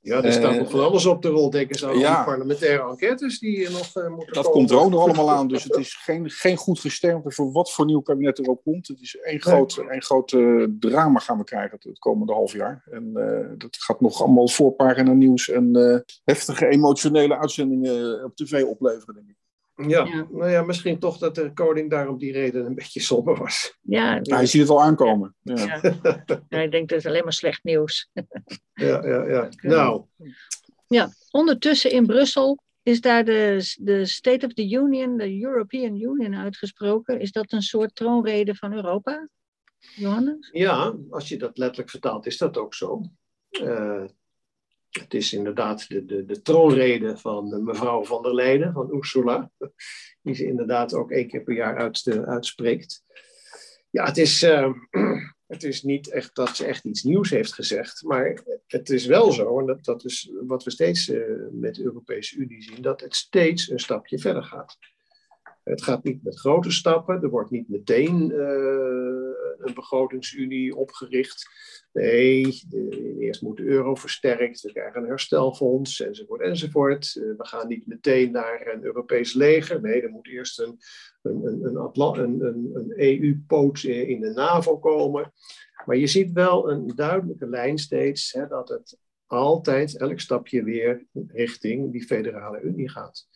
Ja, 0.00 0.22
er 0.22 0.32
staat 0.32 0.52
Eh, 0.52 0.58
nog 0.58 0.70
van 0.70 0.80
alles 0.84 1.06
op 1.06 1.22
de 1.22 1.28
rol. 1.28 1.50
Denk 1.50 1.70
eens 1.70 1.84
aan 1.84 1.98
ja. 1.98 2.16
die 2.16 2.24
parlementaire 2.24 2.88
enquêtes 2.88 3.38
die 3.38 3.64
er 3.64 3.72
nog 3.72 3.96
eh, 3.96 4.08
moeten 4.08 4.34
Dat 4.34 4.44
komen. 4.44 4.58
komt 4.58 4.70
er 4.70 4.78
ook 4.78 4.90
nog 4.90 5.00
allemaal 5.00 5.30
aan. 5.30 5.48
Dus 5.48 5.64
het 5.68 5.76
is 5.76 5.94
geen, 5.94 6.30
geen 6.30 6.56
goed 6.56 6.80
gesternte 6.80 7.30
voor 7.30 7.52
wat 7.52 7.72
voor 7.72 7.84
nieuw 7.84 8.00
kabinet 8.00 8.38
er 8.38 8.48
ook 8.48 8.62
komt. 8.62 8.88
Het 8.88 9.00
is 9.00 9.16
één 9.16 9.40
groot, 9.40 9.76
één 9.90 10.02
groot 10.02 10.32
eh, 10.32 10.64
drama 10.78 11.18
gaan 11.18 11.38
we 11.38 11.44
krijgen 11.44 11.70
het, 11.70 11.84
het 11.84 11.98
komende 11.98 12.32
half 12.32 12.52
jaar. 12.52 12.82
En 12.90 13.10
eh, 13.14 13.58
dat 13.58 13.76
gaat 13.76 14.00
nog 14.00 14.22
allemaal 14.22 14.48
voorpagina 14.48 15.12
nieuws 15.12 15.48
en 15.48 15.76
eh, 15.76 15.98
heftige 16.24 16.66
emotionele 16.66 17.38
uitzendingen 17.38 18.24
op 18.24 18.36
tv 18.36 18.62
opleveren, 18.64 19.14
denk 19.14 19.28
ik. 19.28 19.36
Ja, 19.86 20.04
Ja. 20.04 20.26
nou 20.30 20.50
ja, 20.50 20.62
misschien 20.62 20.98
toch 20.98 21.18
dat 21.18 21.34
de 21.34 21.52
koning 21.52 21.90
daar 21.90 22.08
om 22.08 22.18
die 22.18 22.32
reden 22.32 22.66
een 22.66 22.74
beetje 22.74 23.00
somber 23.00 23.36
was. 23.36 23.76
Ja, 23.82 24.18
Ja, 24.22 24.40
je 24.40 24.46
ziet 24.46 24.60
het 24.60 24.70
al 24.70 24.82
aankomen. 24.82 25.34
Ja. 25.42 25.80
ja. 25.82 26.24
Ja, 26.48 26.58
ik 26.60 26.70
denk 26.70 26.88
dat 26.88 26.98
het 26.98 27.06
alleen 27.06 27.24
maar 27.24 27.32
slecht 27.32 27.64
nieuws. 27.64 28.10
Ja, 28.72 29.06
ja, 29.06 29.24
ja. 29.28 29.48
Nou, 29.60 30.04
Ondertussen 31.30 31.90
in 31.90 32.06
Brussel 32.06 32.58
is 32.82 33.00
daar 33.00 33.24
de, 33.24 33.74
de 33.80 34.06
State 34.06 34.46
of 34.46 34.52
the 34.52 34.70
Union, 34.70 35.16
de 35.16 35.42
European 35.42 36.00
Union 36.00 36.34
uitgesproken. 36.34 37.20
Is 37.20 37.32
dat 37.32 37.52
een 37.52 37.62
soort 37.62 37.94
troonrede 37.94 38.54
van 38.54 38.72
Europa? 38.72 39.28
Johannes? 39.94 40.48
ja, 40.52 40.94
als 41.10 41.28
je 41.28 41.36
dat 41.36 41.58
letterlijk 41.58 41.90
vertaalt, 41.90 42.26
is 42.26 42.38
dat 42.38 42.56
ook 42.56 42.74
zo. 42.74 43.02
Eh, 43.50 44.04
het 45.00 45.14
is 45.14 45.32
inderdaad 45.32 45.88
de, 45.88 46.04
de, 46.04 46.24
de 46.24 46.42
troonrede 46.42 47.16
van 47.16 47.64
mevrouw 47.64 48.04
van 48.04 48.22
der 48.22 48.34
Leyen, 48.34 48.72
van 48.72 48.94
Ursula, 48.94 49.50
die 50.22 50.34
ze 50.34 50.46
inderdaad 50.46 50.94
ook 50.94 51.10
één 51.10 51.28
keer 51.28 51.42
per 51.42 51.54
jaar 51.54 51.76
uit, 51.76 52.20
uitspreekt. 52.24 53.04
Ja, 53.90 54.04
het 54.04 54.16
is, 54.16 54.42
eh, 54.42 54.72
het 55.46 55.62
is 55.62 55.82
niet 55.82 56.10
echt 56.10 56.34
dat 56.34 56.56
ze 56.56 56.66
echt 56.66 56.84
iets 56.84 57.02
nieuws 57.02 57.30
heeft 57.30 57.54
gezegd, 57.54 58.02
maar 58.02 58.42
het 58.66 58.90
is 58.90 59.06
wel 59.06 59.32
zo, 59.32 59.58
en 59.58 59.66
dat, 59.66 59.84
dat 59.84 60.04
is 60.04 60.32
wat 60.46 60.64
we 60.64 60.70
steeds 60.70 61.08
eh, 61.08 61.20
met 61.50 61.74
de 61.74 61.82
Europese 61.82 62.36
Unie 62.36 62.62
zien, 62.62 62.82
dat 62.82 63.00
het 63.00 63.14
steeds 63.14 63.70
een 63.70 63.80
stapje 63.80 64.18
verder 64.18 64.42
gaat. 64.42 64.78
Het 65.64 65.82
gaat 65.82 66.04
niet 66.04 66.24
met 66.24 66.38
grote 66.38 66.70
stappen, 66.70 67.22
er 67.22 67.30
wordt 67.30 67.50
niet 67.50 67.68
meteen 67.68 68.32
eh, 68.32 69.47
begrotingsunie 69.74 70.76
opgericht. 70.76 71.48
Nee, 71.92 72.62
eerst 73.18 73.42
moet 73.42 73.56
de 73.56 73.62
euro 73.62 73.94
versterkt, 73.94 74.60
we 74.60 74.72
krijgen 74.72 75.02
een 75.02 75.08
herstelfonds, 75.08 76.00
enzovoort, 76.00 76.40
enzovoort. 76.40 77.16
Eh, 77.16 77.22
we 77.22 77.46
gaan 77.46 77.68
niet 77.68 77.86
meteen 77.86 78.30
naar 78.30 78.66
een 78.74 78.84
Europees 78.84 79.32
leger. 79.32 79.80
Nee, 79.80 80.02
er 80.02 80.10
moet 80.10 80.28
eerst 80.28 80.60
een, 80.60 80.78
een, 81.22 81.44
een, 81.44 81.64
een, 81.64 82.18
een, 82.18 82.40
een, 82.40 82.70
een 82.74 82.92
EU-poot 82.96 83.82
in 83.82 84.20
de 84.20 84.30
NAVO 84.30 84.78
komen. 84.78 85.32
Maar 85.84 85.96
je 85.96 86.06
ziet 86.06 86.32
wel 86.32 86.70
een 86.70 86.86
duidelijke 86.94 87.48
lijn 87.48 87.78
steeds, 87.78 88.32
hè, 88.32 88.46
dat 88.46 88.68
het 88.68 88.98
altijd, 89.26 89.98
elk 89.98 90.20
stapje 90.20 90.62
weer 90.62 91.06
richting 91.26 91.92
die 91.92 92.06
federale 92.06 92.60
unie 92.60 92.90
gaat. 92.90 93.26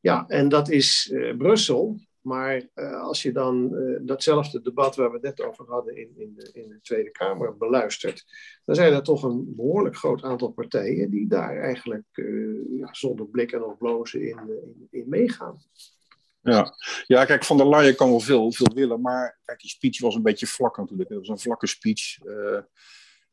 Ja, 0.00 0.24
en 0.26 0.48
dat 0.48 0.70
is 0.70 1.10
eh, 1.12 1.36
Brussel. 1.36 2.00
Maar 2.24 2.68
eh, 2.74 3.02
als 3.02 3.22
je 3.22 3.32
dan 3.32 3.76
eh, 3.76 4.00
datzelfde 4.02 4.60
debat 4.60 4.96
waar 4.96 5.12
we 5.12 5.18
net 5.20 5.42
over 5.42 5.64
hadden 5.68 5.96
in, 5.96 6.12
in, 6.16 6.34
de, 6.36 6.50
in 6.52 6.68
de 6.68 6.80
Tweede 6.82 7.10
Kamer 7.10 7.56
beluistert, 7.56 8.24
dan 8.64 8.74
zijn 8.74 8.92
er 8.92 9.02
toch 9.02 9.22
een 9.22 9.54
behoorlijk 9.56 9.96
groot 9.96 10.22
aantal 10.22 10.50
partijen 10.52 11.10
die 11.10 11.28
daar 11.28 11.56
eigenlijk 11.60 12.06
eh, 12.12 12.78
ja, 12.78 12.88
zonder 12.90 13.26
blikken 13.26 13.66
of 13.66 13.78
blozen 13.78 14.28
in, 14.28 14.38
in, 14.90 15.08
meegaan. 15.08 15.62
Ja. 16.40 16.74
ja, 17.06 17.24
kijk, 17.24 17.44
Van 17.44 17.56
der 17.56 17.68
Leyen 17.68 17.96
kan 17.96 18.08
wel 18.08 18.20
veel, 18.20 18.52
veel 18.52 18.74
willen, 18.74 19.00
maar 19.00 19.40
kijk, 19.44 19.60
die 19.60 19.70
speech 19.70 20.00
was 20.00 20.14
een 20.14 20.22
beetje 20.22 20.46
vlak 20.46 20.76
natuurlijk. 20.76 21.08
Het 21.08 21.18
was 21.18 21.28
een 21.28 21.38
vlakke 21.38 21.66
speech. 21.66 22.18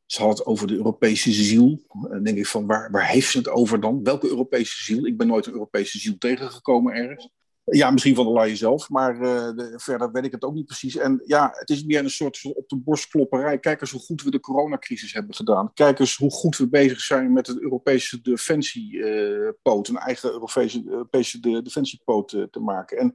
Ze 0.06 0.22
had 0.22 0.38
het 0.38 0.46
over 0.46 0.68
de 0.68 0.76
Europese 0.76 1.32
ziel. 1.32 1.86
Dan 2.10 2.24
denk 2.24 2.38
ik 2.38 2.48
van, 2.48 2.68
waar, 2.68 2.92
waar 2.92 3.08
heeft 3.08 3.32
ze 3.32 3.38
het 3.38 3.50
over 3.50 3.80
dan? 3.80 4.04
Welke 4.04 4.28
Europese 4.28 4.84
ziel? 4.84 5.06
Ik 5.06 5.18
ben 5.18 5.28
nooit 5.28 5.46
een 5.46 5.54
Europese 5.54 6.00
ziel 6.00 6.18
tegengekomen 6.18 6.94
ergens. 6.94 7.30
Ja, 7.74 7.92
misschien 7.92 8.16
van 8.16 8.26
der 8.26 8.34
Leyen 8.34 8.58
zelf, 8.58 8.90
maar 8.90 9.14
eh, 9.16 9.56
de- 9.56 9.74
verder 9.76 10.12
weet 10.12 10.24
ik 10.26 10.32
het 10.32 10.44
ook 10.44 10.54
niet 10.54 10.66
precies. 10.66 10.96
En 10.98 11.22
ja, 11.26 11.50
het 11.54 11.70
is 11.70 11.84
meer 11.84 12.00
een 12.04 12.10
soort 12.10 12.42
op 12.54 12.70
de 12.70 12.76
borst 12.78 13.08
klopperij. 13.08 13.60
Kijk 13.60 13.82
eens 13.82 13.92
hoe 13.92 14.02
goed 14.02 14.24
we 14.24 14.32
de 14.32 14.40
coronacrisis 14.40 15.14
hebben 15.14 15.36
gedaan. 15.36 15.74
Kijk 15.74 16.00
eens 16.00 16.16
hoe 16.18 16.32
goed 16.32 16.58
we 16.58 16.70
bezig 16.70 17.00
zijn 17.00 17.34
met 17.34 17.48
het 17.48 17.60
Europese 17.62 18.22
defensiepoot. 18.22 19.88
een 19.88 19.98
eigen 19.98 20.32
Europese, 20.32 21.40
de- 21.40 21.62
defensiepoot 21.62 22.32
eh, 22.34 22.44
te 22.44 22.60
maken. 22.60 22.98
En 22.98 23.14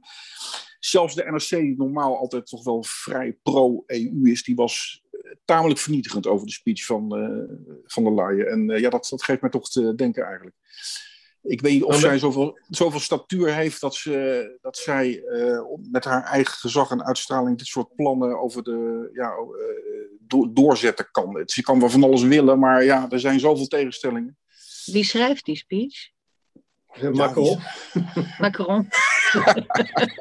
zelfs 0.79 1.15
de 1.15 1.23
NRC, 1.23 1.49
die 1.49 1.77
normaal 1.77 2.17
altijd 2.17 2.45
toch 2.47 2.63
wel 2.63 2.83
vrij 2.83 3.37
pro-EU 3.43 4.19
is, 4.23 4.43
die 4.43 4.55
was 4.55 5.03
eh, 5.11 5.31
tamelijk 5.45 5.79
vernietigend 5.79 6.27
over 6.27 6.45
de 6.45 6.51
speech 6.51 6.85
van, 6.85 7.15
eh, 7.17 7.55
van 7.85 8.03
der 8.03 8.13
Leyen. 8.13 8.47
En 8.47 8.69
eh, 8.69 8.79
ja, 8.81 8.89
dat, 8.89 9.07
dat 9.09 9.23
geeft 9.23 9.41
mij 9.41 9.49
toch 9.49 9.69
te 9.69 9.95
denken 9.95 10.23
eigenlijk. 10.25 10.55
Ik 11.47 11.61
weet 11.61 11.73
niet 11.73 11.83
of 11.83 11.99
zij 11.99 12.19
zoveel, 12.19 12.59
zoveel 12.69 12.99
statuur 12.99 13.53
heeft 13.53 13.81
dat, 13.81 13.95
ze, 13.95 14.57
dat 14.61 14.77
zij 14.77 15.23
eh, 15.23 15.59
met 15.91 16.03
haar 16.03 16.23
eigen 16.23 16.53
gezag 16.53 16.91
en 16.91 17.05
uitstraling 17.05 17.57
dit 17.57 17.67
soort 17.67 17.95
plannen 17.95 18.39
over 18.39 18.63
de, 18.63 19.09
ja, 19.13 19.29
eh, 19.29 20.17
do- 20.19 20.53
doorzetten 20.53 21.07
kan. 21.11 21.41
Ze 21.45 21.61
kan 21.63 21.79
wel 21.79 21.89
van 21.89 22.03
alles 22.03 22.21
willen, 22.23 22.59
maar 22.59 22.83
ja, 22.83 23.07
er 23.09 23.19
zijn 23.19 23.39
zoveel 23.39 23.67
tegenstellingen. 23.67 24.37
Wie 24.85 25.03
schrijft 25.03 25.45
die 25.45 25.55
speech? 25.55 26.09
Macron. 27.11 27.59
Macron. 28.39 28.87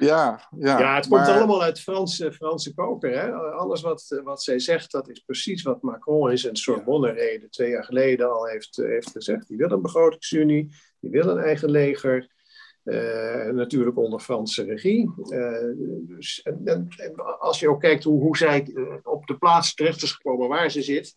Ja, 0.00 0.48
ja, 0.58 0.78
Ja, 0.78 0.94
het 0.94 1.08
komt 1.08 1.20
maar- 1.22 1.36
allemaal 1.36 1.62
uit 1.62 1.80
Franse, 1.80 2.32
Franse 2.32 2.74
koker. 2.74 3.20
Hè? 3.20 3.32
Alles 3.32 3.80
wat, 3.80 4.20
wat 4.24 4.42
zij 4.42 4.58
zegt, 4.58 4.90
dat 4.92 5.08
is 5.08 5.18
precies 5.20 5.62
wat 5.62 5.82
Macron 5.82 6.30
in 6.30 6.38
zijn 6.38 6.56
Sorbonne-reden 6.56 7.50
twee 7.50 7.70
jaar 7.70 7.84
geleden 7.84 8.32
al 8.32 8.46
heeft, 8.46 8.76
heeft 8.76 9.10
gezegd. 9.10 9.48
Die 9.48 9.56
wil 9.56 9.70
een 9.70 9.82
begrotingsunie, 9.82 10.74
die 11.00 11.10
wil 11.10 11.28
een 11.28 11.38
eigen 11.42 11.70
leger. 11.70 12.38
eh, 12.84 13.46
natuurlijk 13.46 13.96
onder 13.96 14.20
Franse 14.20 14.64
regie. 14.64 15.10
Eh, 15.28 15.68
dus, 16.08 16.42
en, 16.42 16.60
en- 16.64 16.88
en 16.96 17.38
als 17.38 17.60
je 17.60 17.68
ook 17.68 17.80
kijkt 17.80 18.04
hoe, 18.04 18.20
hoe 18.20 18.36
zij 18.36 18.70
eh, 18.74 18.82
op 19.02 19.26
de 19.26 19.38
plaats 19.38 19.74
terecht 19.74 20.02
is 20.02 20.12
gekomen 20.12 20.48
waar 20.48 20.70
ze 20.70 20.82
zit. 20.82 21.16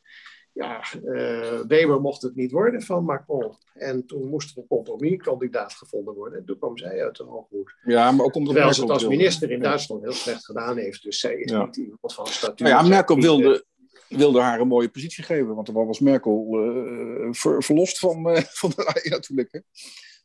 Ja, 0.53 0.81
eh, 1.03 1.59
Weber 1.67 2.01
mocht 2.01 2.21
het 2.21 2.35
niet 2.35 2.51
worden 2.51 2.81
van 2.81 3.03
Macron. 3.03 3.57
En 3.73 4.05
toen 4.05 4.29
moest 4.29 4.51
er 4.51 4.57
een 4.61 4.67
compromiskandidaat 4.67 5.73
gevonden 5.73 6.13
worden. 6.13 6.39
En 6.39 6.45
toen 6.45 6.57
kwam 6.57 6.77
zij 6.77 7.03
uit 7.03 7.15
de 7.17 7.23
hooghoed. 7.23 7.75
Ja, 7.83 8.11
maar 8.11 8.25
ook 8.25 8.35
omdat 8.35 8.53
Terwijl 8.53 8.73
ze 8.73 8.81
het 8.81 8.89
als 8.89 9.07
minister 9.07 9.51
in 9.51 9.57
Ja. 9.57 9.63
Duitsland 9.63 10.01
heel 10.03 10.11
slecht 10.11 10.45
gedaan 10.45 10.77
heeft. 10.77 11.03
Dus 11.03 11.19
zij 11.19 11.35
is 11.35 11.51
Ja. 11.51 11.65
niet 11.65 11.75
iemand 11.77 12.13
van 12.13 12.27
statuur. 12.27 12.67
Nou 12.67 12.77
ja, 12.77 12.81
Zij 12.81 12.89
Merkel 12.95 13.15
wilde, 13.15 13.65
wilde 14.09 14.39
haar 14.41 14.59
een 14.59 14.67
mooie 14.67 14.89
positie 14.89 15.23
geven. 15.23 15.55
Want 15.55 15.65
dan 15.73 15.85
was 15.85 15.99
Merkel 15.99 16.47
eh, 16.51 17.27
ver- 17.31 17.63
verlost 17.63 17.99
van, 17.99 18.29
eh, 18.29 18.41
van 18.61 18.69
de 18.69 19.07
natuurlijk. 19.09 19.51
Hè. 19.51 19.59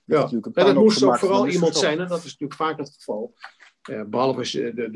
Ja. 0.04 0.28
En 0.52 0.66
het 0.66 0.74
moest 0.74 1.02
ook 1.02 1.18
vooral 1.18 1.48
iemand 1.48 1.76
zijn, 1.76 1.98
en 2.00 2.08
dat 2.08 2.18
is 2.18 2.24
natuurlijk 2.24 2.54
vaak 2.54 2.78
het 2.78 2.94
geval. 2.96 3.34
Eh, 3.88 4.03
behalve 4.03 4.72
de, 4.72 4.74
de, 4.74 4.90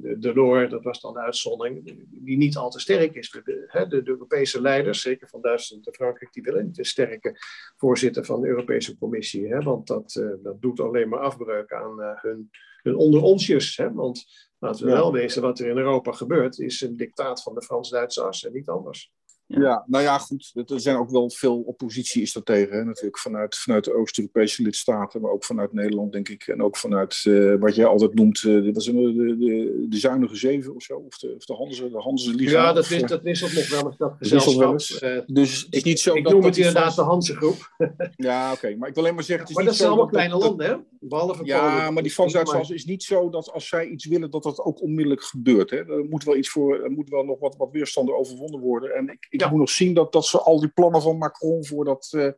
de, 0.00 0.18
de 0.18 0.66
dat 0.70 0.82
was 0.84 1.00
dan 1.00 1.12
de 1.12 1.20
uitzondering, 1.20 2.06
die 2.10 2.36
niet 2.36 2.56
al 2.56 2.70
te 2.70 2.80
sterk 2.80 3.14
is. 3.14 3.30
De, 3.30 3.42
de, 3.44 3.64
hè, 3.66 3.86
de, 3.86 4.02
de 4.02 4.10
Europese 4.10 4.60
leiders, 4.60 5.00
zeker 5.00 5.28
van 5.28 5.40
Duitsland 5.40 5.86
en 5.86 5.94
Frankrijk, 5.94 6.32
die 6.32 6.42
willen 6.42 6.66
niet 6.66 6.78
een 6.78 6.84
sterke 6.84 7.36
voorzitter 7.76 8.24
van 8.24 8.40
de 8.40 8.48
Europese 8.48 8.98
Commissie. 8.98 9.48
Hè, 9.48 9.60
want 9.60 9.86
dat, 9.86 10.14
eh, 10.14 10.28
dat 10.42 10.60
doet 10.60 10.80
alleen 10.80 11.08
maar 11.08 11.20
afbreuk 11.20 11.72
aan 11.72 12.02
eh, 12.02 12.22
hun, 12.22 12.50
hun 12.82 12.96
onder 12.96 13.22
onsjes. 13.22 13.76
Hè, 13.76 13.92
want 13.92 14.24
laten 14.58 14.84
we 14.84 14.90
Ja. 14.90 14.96
wel 14.96 15.12
wezen, 15.12 15.42
wat 15.42 15.58
er 15.58 15.68
in 15.68 15.76
Europa 15.76 16.12
gebeurt, 16.12 16.58
is 16.58 16.80
een 16.80 16.96
dictaat 16.96 17.42
van 17.42 17.54
de 17.54 17.62
Frans-Duitse 17.62 18.22
as 18.22 18.44
en 18.44 18.52
niet 18.52 18.68
anders. 18.68 19.12
Ja, 19.48 19.84
nou 19.86 20.04
ja, 20.04 20.18
goed. 20.18 20.52
Er 20.66 20.80
zijn 20.80 20.96
ook 20.96 21.10
wel 21.10 21.30
veel 21.30 21.60
oppositie 21.60 22.22
is 22.22 22.32
daar 22.32 22.42
tegen. 22.42 22.76
Hè? 22.76 22.84
Natuurlijk 22.84 23.18
vanuit, 23.18 23.56
vanuit 23.56 23.84
de 23.84 23.94
Oost-Europese 23.94 24.62
lidstaten, 24.62 25.20
maar 25.20 25.30
ook 25.30 25.44
vanuit 25.44 25.72
Nederland, 25.72 26.12
denk 26.12 26.28
ik. 26.28 26.46
En 26.46 26.62
ook 26.62 26.76
vanuit 26.76 27.20
eh, 27.24 27.54
wat 27.58 27.74
jij 27.74 27.86
altijd 27.86 28.14
noemt, 28.14 28.42
eh, 28.44 28.72
wat 28.72 28.82
zijn 28.82 28.96
de, 28.96 29.12
de, 29.14 29.36
de, 29.36 29.86
de 29.88 29.96
zuinige 29.96 30.36
zeven 30.36 30.74
of 30.74 30.82
zo. 30.82 30.96
Of 31.06 31.18
de, 31.18 31.34
of 31.36 31.44
de 31.44 31.54
Hanse, 31.54 31.90
de 31.90 31.98
Hanse 31.98 32.34
Liga. 32.34 32.50
Ja, 32.50 32.72
dat, 32.72 32.90
is, 32.90 33.02
eh, 33.02 33.08
dat 33.08 33.22
wisselt 33.22 33.52
nog 33.52 33.68
wel 33.68 33.86
eens 33.86 33.96
dat 33.96 34.14
gezelschap. 34.18 34.72
eens. 34.72 35.04
Dus 35.26 35.60
het 35.64 35.74
is 35.74 35.82
niet 35.82 36.00
zo 36.00 36.14
ik 36.14 36.22
dat... 36.24 36.32
noem 36.32 36.42
dat 36.42 36.56
het 36.56 36.66
inderdaad 36.66 36.94
de 36.96 37.02
Hanse 37.02 37.34
groep. 37.36 37.56
Ja, 38.16 38.52
oké. 38.52 38.74
Maar 38.76 38.88
ik 38.88 38.94
wil 38.94 39.02
alleen 39.02 39.14
maar 39.14 39.24
zeggen, 39.24 39.46
het 39.46 39.48
is 39.50 39.54
Maar 39.54 39.64
niet 39.64 39.72
dat 39.72 39.74
zijn 39.76 39.88
zo 39.88 39.94
allemaal 39.94 40.06
kleine 40.06 40.32
dat- 40.32 40.42
landen, 40.42 40.66
hè? 40.66 40.76
Behalve 41.00 41.44
Ja, 41.44 41.76
Polen. 41.76 41.94
maar 41.94 42.02
die 42.02 42.12
Frans-Duitsers 42.12 42.70
is 42.70 42.84
niet 42.84 43.02
zo 43.02 43.30
dat 43.30 43.50
als 43.52 43.68
zij 43.68 43.86
iets 43.86 44.06
willen, 44.06 44.30
dat 44.30 44.42
dat 44.42 44.58
ook 44.58 44.82
onmiddellijk 44.82 45.22
gebeurt. 45.22 45.70
Hè? 45.70 45.76
Er 45.76 46.04
moet 46.08 46.24
wel 46.24 46.36
iets 46.36 46.48
voor, 46.48 46.82
er 46.84 46.90
moet 46.90 47.08
wel 47.08 47.24
nog 47.24 47.38
wat, 47.38 47.56
wat 47.56 47.70
weerstanden 47.72 48.16
overwonnen 48.18 48.60
worden. 48.60 48.94
En 48.94 49.08
ik, 49.08 49.26
ik 49.38 49.46
Ja. 49.46 49.50
moet 49.50 49.60
nog 49.60 49.70
zien 49.70 49.94
dat, 49.94 50.12
dat 50.12 50.26
ze 50.26 50.40
al 50.40 50.60
die 50.60 50.68
plannen 50.68 51.02
van 51.02 51.18
Macron 51.18 51.66
voor 51.66 51.84
dat, 51.84 52.08
eh, 52.10 52.30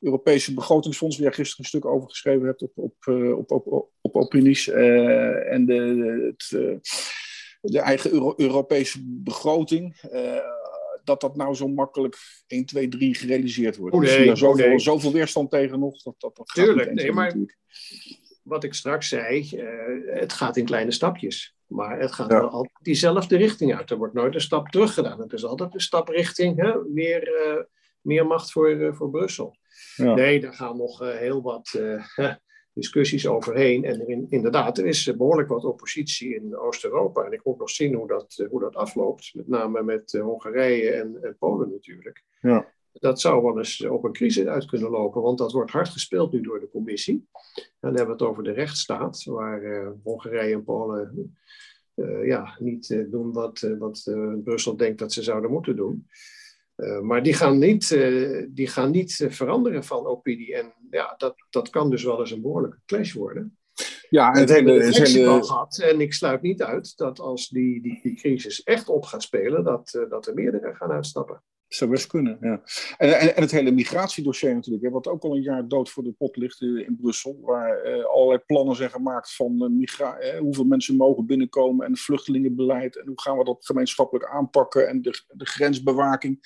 Europese 0.00 0.54
begrotingsfonds, 0.54 1.16
waar 1.16 1.24
jij 1.26 1.34
gisteren 1.34 1.64
een 1.64 1.70
stuk 1.70 1.84
over 1.84 2.08
geschreven 2.08 2.46
hebt 2.46 2.62
op, 2.62 2.72
op, 2.74 2.94
op, 3.36 3.50
op, 3.50 3.90
op, 4.00 4.16
opinies. 4.16 4.68
en 4.68 5.66
de, 5.66 6.34
het, 6.36 6.80
de 7.60 7.80
eigen 7.80 8.12
Euro 8.12 8.34
Europese 8.36 8.98
begroting 9.04 9.96
dat 11.08 11.20
dat 11.20 11.36
nou 11.36 11.54
zo 11.54 11.68
makkelijk 11.68 12.16
1, 12.46 12.64
2, 12.64 12.88
3 12.88 13.14
gerealiseerd 13.14 13.76
wordt. 13.76 13.94
Oh 13.94 14.00
nee, 14.00 14.30
er 14.30 14.36
zoveel, 14.36 14.64
oh 14.64 14.70
nee. 14.70 14.78
zoveel 14.78 15.12
weerstand 15.12 15.50
tegen 15.50 15.78
nog. 15.78 16.02
Dat, 16.02 16.14
dat, 16.18 16.36
dat 16.36 16.46
Tuurlijk, 16.46 16.92
nee, 16.92 17.12
maar 17.12 17.34
wat 18.42 18.64
ik 18.64 18.74
straks 18.74 19.08
zei, 19.08 19.50
uh, 19.54 20.18
het 20.20 20.32
gaat 20.32 20.56
in 20.56 20.64
kleine 20.64 20.90
stapjes. 20.90 21.56
Maar 21.68 22.00
het 22.00 22.12
gaat 22.12 22.32
wel 22.32 22.48
altijd 22.48 22.78
diezelfde 22.82 23.36
richting 23.36 23.74
uit. 23.76 23.90
Er 23.90 23.96
wordt 23.96 24.14
nooit 24.14 24.34
een 24.34 24.40
stap 24.40 24.68
terug 24.68 24.94
gedaan. 24.94 25.20
Het 25.20 25.32
is 25.32 25.44
altijd 25.44 25.74
een 25.74 25.80
stap 25.80 26.08
richting 26.08 26.56
hè, 26.56 26.84
meer, 26.84 27.46
uh, 27.46 27.62
meer 28.00 28.26
macht 28.26 28.52
voor, 28.52 28.70
uh, 28.70 28.92
voor 28.92 29.10
Brussel. 29.10 29.56
Ja. 29.96 30.14
Nee, 30.14 30.40
daar 30.40 30.54
gaan 30.54 30.76
nog 30.76 30.98
heel 30.98 31.42
wat 31.42 31.80
discussies 32.72 33.26
overheen. 33.26 33.84
En 33.84 34.00
er 34.00 34.08
in, 34.08 34.26
inderdaad, 34.28 34.78
er 34.78 34.86
is 34.86 35.16
behoorlijk 35.16 35.48
wat 35.48 35.64
oppositie 35.64 36.34
in 36.34 36.56
Oost-Europa. 36.56 37.22
En 37.22 37.32
ik 37.32 37.44
moet 37.44 37.58
nog 37.58 37.70
zien 37.70 37.94
hoe 37.94 38.08
dat, 38.08 38.46
hoe 38.50 38.60
dat 38.60 38.76
afloopt. 38.76 39.30
Met 39.34 39.48
name 39.48 39.82
met 39.82 40.12
Hongarije 40.12 40.90
en, 40.90 41.18
en, 41.22 41.36
Polen 41.38 41.70
natuurlijk. 41.70 42.24
Ja. 42.40 42.72
Dat 42.98 43.20
zou 43.20 43.42
wel 43.42 43.58
eens 43.58 43.84
op 43.84 44.04
een 44.04 44.12
crisis 44.12 44.46
uit 44.46 44.66
kunnen 44.66 44.90
lopen, 44.90 45.22
want 45.22 45.38
dat 45.38 45.52
wordt 45.52 45.70
hard 45.70 45.88
gespeeld 45.88 46.32
nu 46.32 46.40
door 46.40 46.60
de 46.60 46.68
commissie. 46.68 47.28
dan 47.80 47.94
hebben 47.94 48.06
we 48.06 48.12
het 48.12 48.30
over 48.30 48.42
de 48.42 48.52
rechtsstaat, 48.52 49.24
waar 49.24 49.62
uh, 49.62 49.88
Hongarije 50.02 50.54
en 50.54 50.64
Polen 50.64 51.36
uh, 51.94 52.26
ja, 52.26 52.56
niet 52.58 52.88
uh, 52.88 53.10
doen 53.10 53.32
wat, 53.32 53.74
wat 53.78 54.02
Brussel 54.44 54.76
denkt 54.76 54.98
dat 54.98 55.12
ze 55.12 55.22
zouden 55.22 55.50
moeten 55.50 55.76
doen. 55.76 56.06
maar 57.02 57.22
die 57.22 57.34
gaan 57.34 57.58
niet, 57.58 57.88
die 58.48 58.66
gaan 58.66 58.90
niet 58.90 59.26
veranderen 59.28 59.84
van 59.84 60.06
opinie. 60.06 60.54
En 60.54 60.72
ja, 60.90 61.14
dat, 61.16 61.34
dat 61.50 61.70
kan 61.70 61.90
dus 61.90 62.04
wel 62.04 62.20
eens 62.20 62.30
een 62.30 62.42
behoorlijke 62.42 62.80
clash 62.86 63.12
worden. 63.12 63.58
Ja, 64.10 64.30
het 64.32 64.48
hele, 64.48 64.84
het 64.84 64.96
hele... 64.96 65.44
gehad. 65.44 65.78
En 65.78 66.00
ik 66.00 66.12
sluit 66.12 66.42
niet 66.42 66.62
uit 66.62 66.96
dat 66.96 67.20
als 67.20 67.48
die, 67.48 67.82
die, 67.82 68.00
die 68.02 68.14
crisis 68.14 68.62
echt 68.62 68.88
op 68.88 69.04
gaat 69.04 69.22
spelen, 69.22 69.64
dat, 69.64 70.06
dat 70.08 70.26
er 70.26 70.34
meerdere 70.34 70.74
gaan 70.74 70.90
uitstappen. 70.90 71.42
Zou 71.68 71.90
best 71.90 72.06
kunnen, 72.06 72.38
ja. 72.40 72.62
En, 72.96 73.20
en, 73.20 73.36
en, 73.36 73.42
het 73.42 73.50
hele 73.50 73.70
migratiedossier 73.70 74.54
natuurlijk, 74.54 74.84
hè, 74.84 74.90
wat 74.90 75.06
ook 75.06 75.22
al 75.22 75.36
een 75.36 75.42
jaar 75.42 75.68
dood 75.68 75.90
voor 75.90 76.02
de 76.02 76.12
pot 76.12 76.36
ligt 76.36 76.62
eh, 76.62 76.68
in 76.68 76.96
Brussel, 77.00 77.38
waar 77.42 77.86
uh, 77.86 78.04
allerlei 78.04 78.38
plannen 78.38 78.76
zijn 78.76 78.90
gemaakt 78.90 79.34
van 79.34 79.62
uh, 79.62 79.68
migra 79.68 80.16
eh, 80.16 80.38
hoeveel 80.38 80.64
mensen 80.64 80.96
mogen 80.96 81.26
binnenkomen 81.26 81.86
en 81.86 81.92
het 81.92 82.00
vluchtelingenbeleid 82.00 82.98
en 82.98 83.06
hoe 83.06 83.20
gaan 83.20 83.38
we 83.38 83.44
dat 83.44 83.66
gemeenschappelijk 83.66 84.30
aanpakken 84.30 84.88
en 84.88 85.02
de, 85.02 85.22
de 85.28 85.46
grensbewaking. 85.46 86.38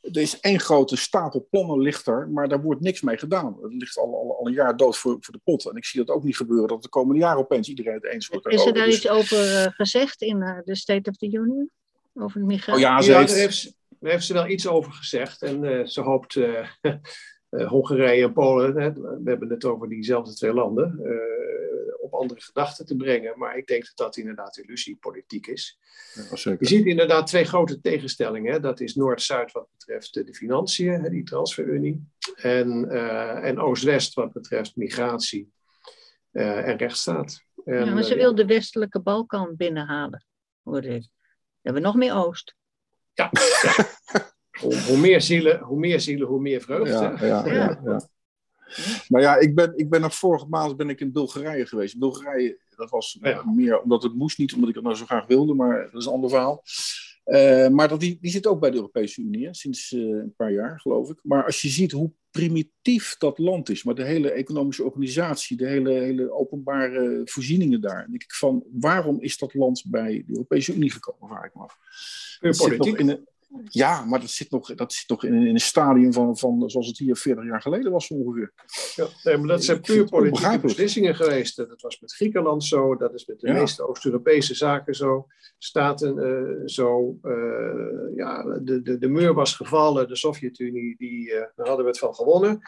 Er 0.00 0.20
is 0.20 0.40
één 0.40 0.60
grote 0.60 0.96
stapel 0.96 1.46
plannen 1.50 1.80
ligt 1.80 2.06
er, 2.06 2.28
maar 2.30 2.48
daar 2.48 2.62
wordt 2.62 2.80
niks 2.80 3.00
mee 3.00 3.18
gedaan. 3.18 3.58
Het 3.62 3.72
ligt 3.72 3.98
al, 3.98 4.16
al, 4.16 4.38
al 4.38 4.46
een 4.46 4.52
jaar 4.52 4.76
dood 4.76 4.96
voor, 4.96 5.16
voor 5.20 5.34
de 5.34 5.40
pot. 5.44 5.70
En 5.70 5.76
ik 5.76 5.84
zie 5.84 6.04
dat 6.04 6.16
ook 6.16 6.24
niet 6.24 6.36
gebeuren, 6.36 6.68
dat 6.68 6.82
de 6.82 6.88
komende 6.88 7.20
jaren 7.20 7.38
opeens 7.38 7.68
iedereen 7.68 7.94
het 7.94 8.04
eens 8.04 8.28
wordt. 8.28 8.46
Is 8.46 8.66
er 8.66 8.74
daar 8.74 8.86
dus... 8.86 8.96
iets 8.96 9.08
over 9.08 9.72
gezegd 9.76 10.22
in 10.22 10.62
de 10.64 10.76
State 10.76 11.10
of 11.10 11.16
the 11.16 11.26
Union? 11.26 11.70
Over 12.14 12.40
de 12.40 12.46
migratie? 12.46 12.84
Oh 12.84 12.90
ja, 12.90 13.26
ze 13.26 13.34
heeft 13.34 13.75
daar 14.00 14.10
heeft 14.10 14.24
ze 14.24 14.32
wel 14.32 14.48
iets 14.48 14.66
over 14.66 14.92
gezegd. 14.92 15.42
En 15.42 15.64
uh, 15.64 15.86
ze 15.86 16.00
hoopt 16.00 16.34
uh, 16.34 16.68
Hongarije 17.68 18.24
en 18.24 18.32
Polen, 18.32 18.76
hè, 18.76 18.92
we 18.92 19.30
hebben 19.30 19.50
het 19.50 19.64
over 19.64 19.88
diezelfde 19.88 20.34
twee 20.34 20.52
landen, 20.52 21.00
op 22.00 22.14
andere 22.14 22.40
gedachten 22.40 22.86
te 22.86 22.96
brengen. 22.96 23.38
Maar 23.38 23.56
ik 23.56 23.66
denk 23.66 23.84
dat 23.84 23.96
dat 23.96 24.16
inderdaad 24.16 24.56
illusiepolitiek 24.56 25.46
is. 25.46 25.78
Ja, 26.14 26.56
Je 26.58 26.66
ziet 26.66 26.86
inderdaad 26.86 27.26
twee 27.26 27.44
grote 27.44 27.80
tegenstellingen. 27.80 28.52
Hè. 28.52 28.60
Dat 28.60 28.80
is 28.80 28.94
Noord-Zuid 28.94 29.52
wat 29.52 29.68
betreft 29.70 30.14
de 30.14 30.34
financiën, 30.34 31.02
hè, 31.02 31.10
die 31.10 31.24
transferunie. 31.24 32.08
En, 32.36 32.90
en 33.42 33.58
Oost-West 33.58 34.14
wat 34.14 34.32
betreft 34.32 34.76
migratie 34.76 35.52
en 36.32 36.76
rechtsstaat. 36.76 37.44
En, 37.64 37.84
ja, 37.84 37.94
maar 37.94 38.02
ze 38.02 38.14
wil 38.14 38.34
de 38.34 38.46
westelijke 38.46 39.00
Balkan 39.00 39.56
binnenhalen, 39.56 40.24
hoorde 40.62 40.88
ik. 40.88 41.08
We 41.66 41.72
hebben 41.72 41.82
nog 41.82 41.94
meer 41.94 42.14
Oost. 42.14 42.56
Ja, 43.16 43.30
hoe, 44.86 44.96
meer 44.98 45.20
zielen, 45.20 45.60
hoe 45.60 45.78
meer 45.78 46.00
zielen, 46.00 46.26
hoe 46.26 46.40
meer 46.40 46.60
vreugde. 46.60 46.88
Ja, 46.90 47.16
ja, 47.20 47.46
ja, 47.46 47.80
ja. 47.84 48.08
Maar 49.08 49.20
ja, 49.20 49.36
ik 49.36 49.54
ben, 49.54 49.72
ik 49.76 49.90
ben 49.90 50.00
nog 50.00 50.14
vorige 50.14 50.46
maand 50.46 50.76
ben 50.76 50.88
ik 50.88 51.00
in 51.00 51.12
Bulgarije 51.12 51.66
geweest. 51.66 51.98
Bulgarije, 51.98 52.58
dat 52.76 52.90
was 52.90 53.18
meer 53.44 53.80
omdat 53.80 54.02
het 54.02 54.14
moest, 54.14 54.38
niet 54.38 54.54
omdat 54.54 54.68
ik 54.68 54.74
het 54.74 54.84
nou 54.84 54.96
zo 54.96 55.04
graag 55.04 55.26
wilde, 55.26 55.54
maar 55.54 55.88
dat 55.92 56.00
is 56.00 56.06
een 56.06 56.12
ander 56.12 56.30
verhaal. 56.30 56.62
Uh, 57.26 57.68
maar 57.68 57.88
dat, 57.88 58.00
die, 58.00 58.18
die 58.20 58.30
zit 58.30 58.46
ook 58.46 58.60
bij 58.60 58.70
de 58.70 58.76
Europese 58.76 59.20
Unie, 59.20 59.46
hè, 59.46 59.54
sinds 59.54 59.92
uh, 59.92 60.00
een 60.00 60.34
paar 60.36 60.52
jaar, 60.52 60.80
geloof 60.80 61.10
ik. 61.10 61.18
Maar 61.22 61.44
als 61.44 61.62
je 61.62 61.68
ziet 61.68 61.92
hoe 61.92 62.12
primitief 62.30 63.16
dat 63.18 63.38
land 63.38 63.68
is, 63.68 63.82
maar 63.82 63.94
de 63.94 64.04
hele 64.04 64.30
economische 64.30 64.84
organisatie, 64.84 65.56
de 65.56 65.66
hele, 65.66 65.90
hele 65.90 66.32
openbare 66.32 67.20
voorzieningen 67.24 67.80
daar. 67.80 68.06
Denk 68.08 68.22
ik 68.22 68.32
van, 68.32 68.64
waarom 68.72 69.20
is 69.20 69.38
dat 69.38 69.54
land 69.54 69.84
bij 69.86 70.22
de 70.26 70.32
Europese 70.32 70.74
Unie 70.74 70.90
gekomen, 70.90 71.28
vraag 71.28 71.44
ik 71.44 71.54
me 71.54 71.62
af. 71.62 71.78
politiek. 72.56 72.98
In 72.98 73.08
een, 73.08 73.26
ja, 73.64 74.04
maar 74.04 74.20
dat 74.20 74.30
zit 74.30 74.50
nog, 74.50 74.74
dat 74.74 74.92
zit 74.92 75.08
nog 75.08 75.24
in, 75.24 75.34
in 75.34 75.54
een 75.54 75.60
stadium 75.60 76.12
van, 76.12 76.38
van 76.38 76.70
zoals 76.70 76.86
het 76.86 76.98
hier 76.98 77.16
40 77.16 77.44
jaar 77.44 77.62
geleden 77.62 77.92
was 77.92 78.08
ongeveer. 78.08 78.52
Ja, 78.94 79.06
nee, 79.22 79.36
maar 79.36 79.48
dat 79.48 79.64
zijn 79.64 79.80
puur 79.80 80.04
politieke 80.04 80.58
beslissingen 80.58 81.14
geweest. 81.14 81.56
Dat 81.56 81.80
was 81.80 82.00
met 82.00 82.14
Griekenland 82.14 82.64
zo, 82.64 82.96
dat 82.96 83.14
is 83.14 83.26
met 83.26 83.40
de 83.40 83.52
meeste 83.52 83.88
Oost-Europese 83.88 84.54
zaken 84.54 84.94
zo. 84.94 85.26
Staten 85.58 86.16
uh, 86.16 86.66
zo. 86.66 87.18
Uh, 87.22 88.16
ja, 88.16 88.42
de, 88.42 88.82
de, 88.82 88.98
de 88.98 89.08
muur 89.08 89.34
was 89.34 89.54
gevallen, 89.54 90.08
de 90.08 90.16
Sovjet-Unie, 90.16 90.96
die, 90.96 91.30
uh, 91.30 91.40
daar 91.54 91.66
hadden 91.66 91.84
we 91.84 91.90
het 91.90 91.98
van 91.98 92.14
gewonnen. 92.14 92.60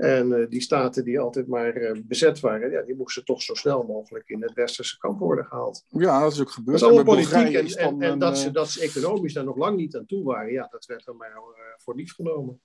En 0.00 0.30
uh, 0.30 0.48
die 0.48 0.60
staten 0.60 1.04
die 1.04 1.20
altijd 1.20 1.46
maar 1.46 1.76
uh, 1.76 2.00
bezet 2.04 2.40
waren, 2.40 2.70
ja, 2.70 2.82
die 2.82 2.96
moesten 2.96 3.24
toch 3.24 3.42
zo 3.42 3.54
snel 3.54 3.82
mogelijk 3.82 4.28
in 4.28 4.42
het 4.42 4.52
westerse 4.52 4.98
kamp 4.98 5.18
worden 5.18 5.44
gehaald. 5.44 5.84
Ja, 5.88 6.20
dat 6.20 6.32
is 6.32 6.40
ook 6.40 6.50
gebeurd. 6.50 6.80
Dat 6.80 6.90
is 6.90 6.96
allemaal 6.96 7.14
politiek. 7.14 7.54
En, 7.54 7.66
en, 7.66 8.02
en 8.02 8.18
dat, 8.18 8.38
ze, 8.38 8.50
dat 8.50 8.68
ze 8.68 8.80
economisch 8.80 9.32
daar 9.32 9.44
nog 9.44 9.56
lang 9.56 9.76
niet 9.76 9.96
aan 9.96 10.06
toe 10.06 10.24
waren, 10.24 10.52
ja, 10.52 10.68
dat 10.70 10.86
werd 10.86 11.04
dan 11.04 11.16
maar 11.16 11.32
voor 11.76 11.94
lief 11.94 12.14
genomen. 12.14 12.60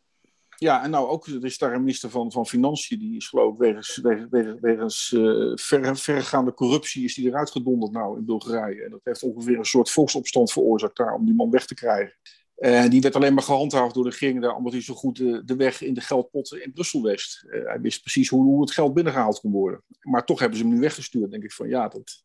Ja, 0.57 0.83
en 0.83 0.89
nou 0.89 1.07
ook, 1.07 1.27
er 1.27 1.45
is 1.45 1.57
daar 1.57 1.73
een 1.73 1.79
minister 1.79 2.09
van, 2.09 2.31
van 2.31 2.45
Financiën, 2.45 2.99
die 2.99 3.15
is 3.15 3.27
geloof 3.27 3.53
ik 3.53 3.59
wegens, 3.59 3.99
wegens, 4.01 4.59
wegens 4.61 5.07
ver, 5.55 5.97
verregaande 5.97 6.53
corruptie 6.53 7.03
is 7.03 7.15
die 7.15 7.27
eruit 7.27 7.51
gedonderd 7.51 7.91
nou 7.91 8.17
in 8.17 8.25
Bulgarije. 8.25 8.83
En 8.83 8.91
dat 8.91 9.01
heeft 9.03 9.23
ongeveer 9.23 9.57
een 9.57 9.65
soort 9.65 9.89
volksopstand 9.89 10.51
veroorzaakt 10.51 10.97
daar 10.97 11.13
om 11.13 11.25
die 11.25 11.35
man 11.35 11.49
weg 11.49 11.65
te 11.65 11.73
krijgen. 11.73 12.15
Uh, 12.57 12.89
die 12.89 13.01
werd 13.01 13.15
alleen 13.15 13.33
maar 13.33 13.43
gehandhaafd 13.43 13.93
door 13.93 14.03
de 14.03 14.09
regering 14.09 14.41
daar, 14.41 14.55
omdat 14.55 14.73
hij 14.73 14.81
zo 14.81 14.93
goed 14.93 15.17
de, 15.17 15.55
weg 15.57 15.81
in 15.81 15.93
de 15.93 16.01
geldpotten 16.01 16.63
in 16.63 16.73
Brussel 16.73 17.01
wist. 17.01 17.45
Uh, 17.47 17.65
hij 17.65 17.81
wist 17.81 18.01
precies 18.01 18.29
hoe, 18.29 18.43
hoe, 18.43 18.61
het 18.61 18.71
geld 18.71 18.93
binnengehaald 18.93 19.39
kon 19.39 19.51
worden. 19.51 19.83
Maar 20.01 20.25
toch 20.25 20.39
hebben 20.39 20.57
ze 20.57 20.63
hem 20.63 20.73
nu 20.73 20.79
weggestuurd. 20.79 21.31
denk 21.31 21.43
ik 21.43 21.51
van 21.51 21.69
ja, 21.69 21.87
dat, 21.87 22.23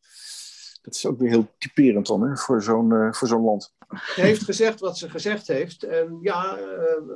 dat 0.81 0.95
is 0.95 1.05
ook 1.05 1.19
weer 1.19 1.29
heel 1.29 1.47
typerend 1.57 2.07
dan 2.07 2.21
hè, 2.21 2.37
voor 2.37 2.63
zo'n 2.63 2.91
uh, 2.91 3.13
voor 3.13 3.27
zo'n 3.27 3.43
land. 3.43 3.73
Hij 3.87 4.25
heeft 4.25 4.43
gezegd 4.43 4.79
wat 4.79 4.97
ze 4.97 5.09
gezegd 5.09 5.47
heeft. 5.47 5.83
En 5.83 6.17
ja, 6.21 6.57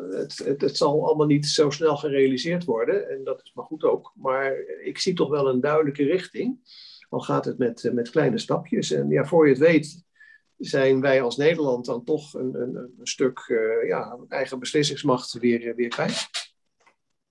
het, 0.10 0.38
het, 0.38 0.62
het, 0.62 0.78
zal 0.78 1.06
allemaal 1.06 1.28
niet 1.28 1.46
zo 1.46 1.70
snel 1.70 1.98
gerealiseerd 1.98 2.64
worden. 2.64 3.10
En 3.10 3.24
dat 3.24 3.42
is 3.44 3.52
maar 3.54 3.66
goed 3.66 3.84
ook. 3.84 4.12
Maar 4.16 4.54
ik 4.84 4.98
zie 4.98 5.14
toch 5.14 5.30
wel 5.30 5.50
een 5.50 5.62
duidelijke 5.62 6.04
richting. 6.04 6.60
Al 7.10 7.20
gaat 7.20 7.46
het 7.46 7.58
met, 7.58 7.90
met 7.94 8.10
kleine 8.10 8.38
stapjes. 8.38 8.92
En 8.92 9.10
ja, 9.10 9.26
voor 9.26 9.46
je 9.46 9.52
het 9.52 9.62
weet 9.62 10.05
zijn 10.58 11.02
wij 11.02 11.22
als 11.22 11.38
Nederland 11.38 11.86
dan 11.86 12.04
toch 12.04 12.34
een, 12.34 12.56
een, 12.56 12.76
een 12.76 13.08
stuk 13.08 13.48
uh, 13.48 13.88
ja, 13.88 14.18
eigen 14.28 14.60
beslissingsmacht 14.60 15.34
weer, 15.34 15.68
eh, 15.68 15.76
weer 15.76 15.88
kwijt. 15.88 16.30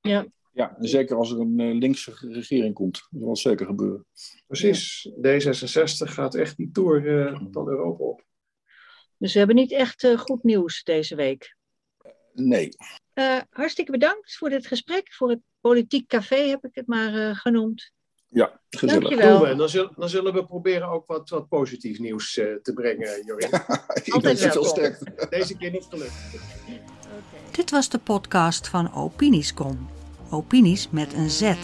Ja. 0.01 0.27
ja, 0.53 0.77
en 0.77 0.89
zeker 0.89 1.17
als 1.17 1.31
er 1.31 1.41
een 1.41 1.59
uh, 1.59 1.79
linkse 1.79 2.13
regering 2.21 2.75
komt. 2.75 3.07
Dat 3.11 3.23
zal 3.23 3.37
zeker 3.37 3.67
gebeuren. 3.67 4.07
Precies. 4.47 5.09
D66 5.17 6.13
gaat 6.13 6.35
echt 6.35 6.57
die 6.57 6.71
tour 6.71 7.05
uh, 7.05 7.41
van 7.51 7.69
Europa 7.69 8.05
op. 8.05 8.25
Dus 9.17 9.33
we 9.33 9.39
hebben 9.39 9.57
niet 9.57 9.73
echt 9.73 10.07
goed 10.17 10.43
nieuws 10.43 10.83
deze 10.83 11.15
week. 11.15 11.57
Nee. 12.33 12.69
hartstikke 13.51 13.91
bedankt 13.91 14.37
voor 14.37 14.51
dit 14.51 14.67
gesprek. 14.67 15.13
Voor 15.13 15.31
het 15.31 15.41
Politiek 15.61 16.09
Café 16.09 16.37
heb 16.37 16.65
ik 16.65 16.75
het 16.75 16.87
maar 16.87 17.37
genoemd. 17.37 17.94
Ja, 18.35 18.61
gezellig. 18.70 19.03
Dankjewel. 19.03 19.49
En 19.49 19.57
dan 19.57 19.68
zullen, 19.68 19.92
dan 19.97 20.09
zullen 20.09 20.33
we 20.33 20.44
proberen 20.44 20.88
ook 20.88 21.07
wat, 21.07 21.29
wat 21.29 21.49
positief 21.49 21.99
nieuws 21.99 22.37
uh, 22.37 22.55
te 22.62 22.73
brengen, 22.73 23.25
Jorien. 23.25 23.51
Altijd 24.14 24.55
wel. 24.55 24.97
Deze 25.31 25.57
keer 25.57 25.70
niet 25.70 25.87
gelukt. 25.90 26.12
Okay. 26.64 26.81
Dit 27.51 27.70
was 27.70 27.88
de 27.88 27.99
podcast 27.99 28.68
van 28.68 28.94
Opiniescom. 28.94 29.88
Opinies 30.31 30.88
met 30.90 31.12
een 31.12 31.31
Z. 31.31 31.55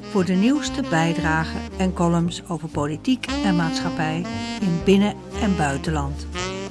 Voor 0.00 0.24
de 0.24 0.32
nieuwste 0.32 0.82
bijdragen 0.90 1.60
en 1.78 1.92
columns 1.92 2.48
over 2.48 2.68
politiek 2.68 3.26
en 3.44 3.56
maatschappij 3.56 4.24
in 4.60 4.80
binnen- 4.84 5.16
en 5.40 5.56
buitenland. 5.56 6.26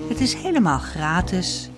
Het 0.08 0.20
is 0.20 0.34
helemaal 0.34 0.80
gratis 0.80 1.70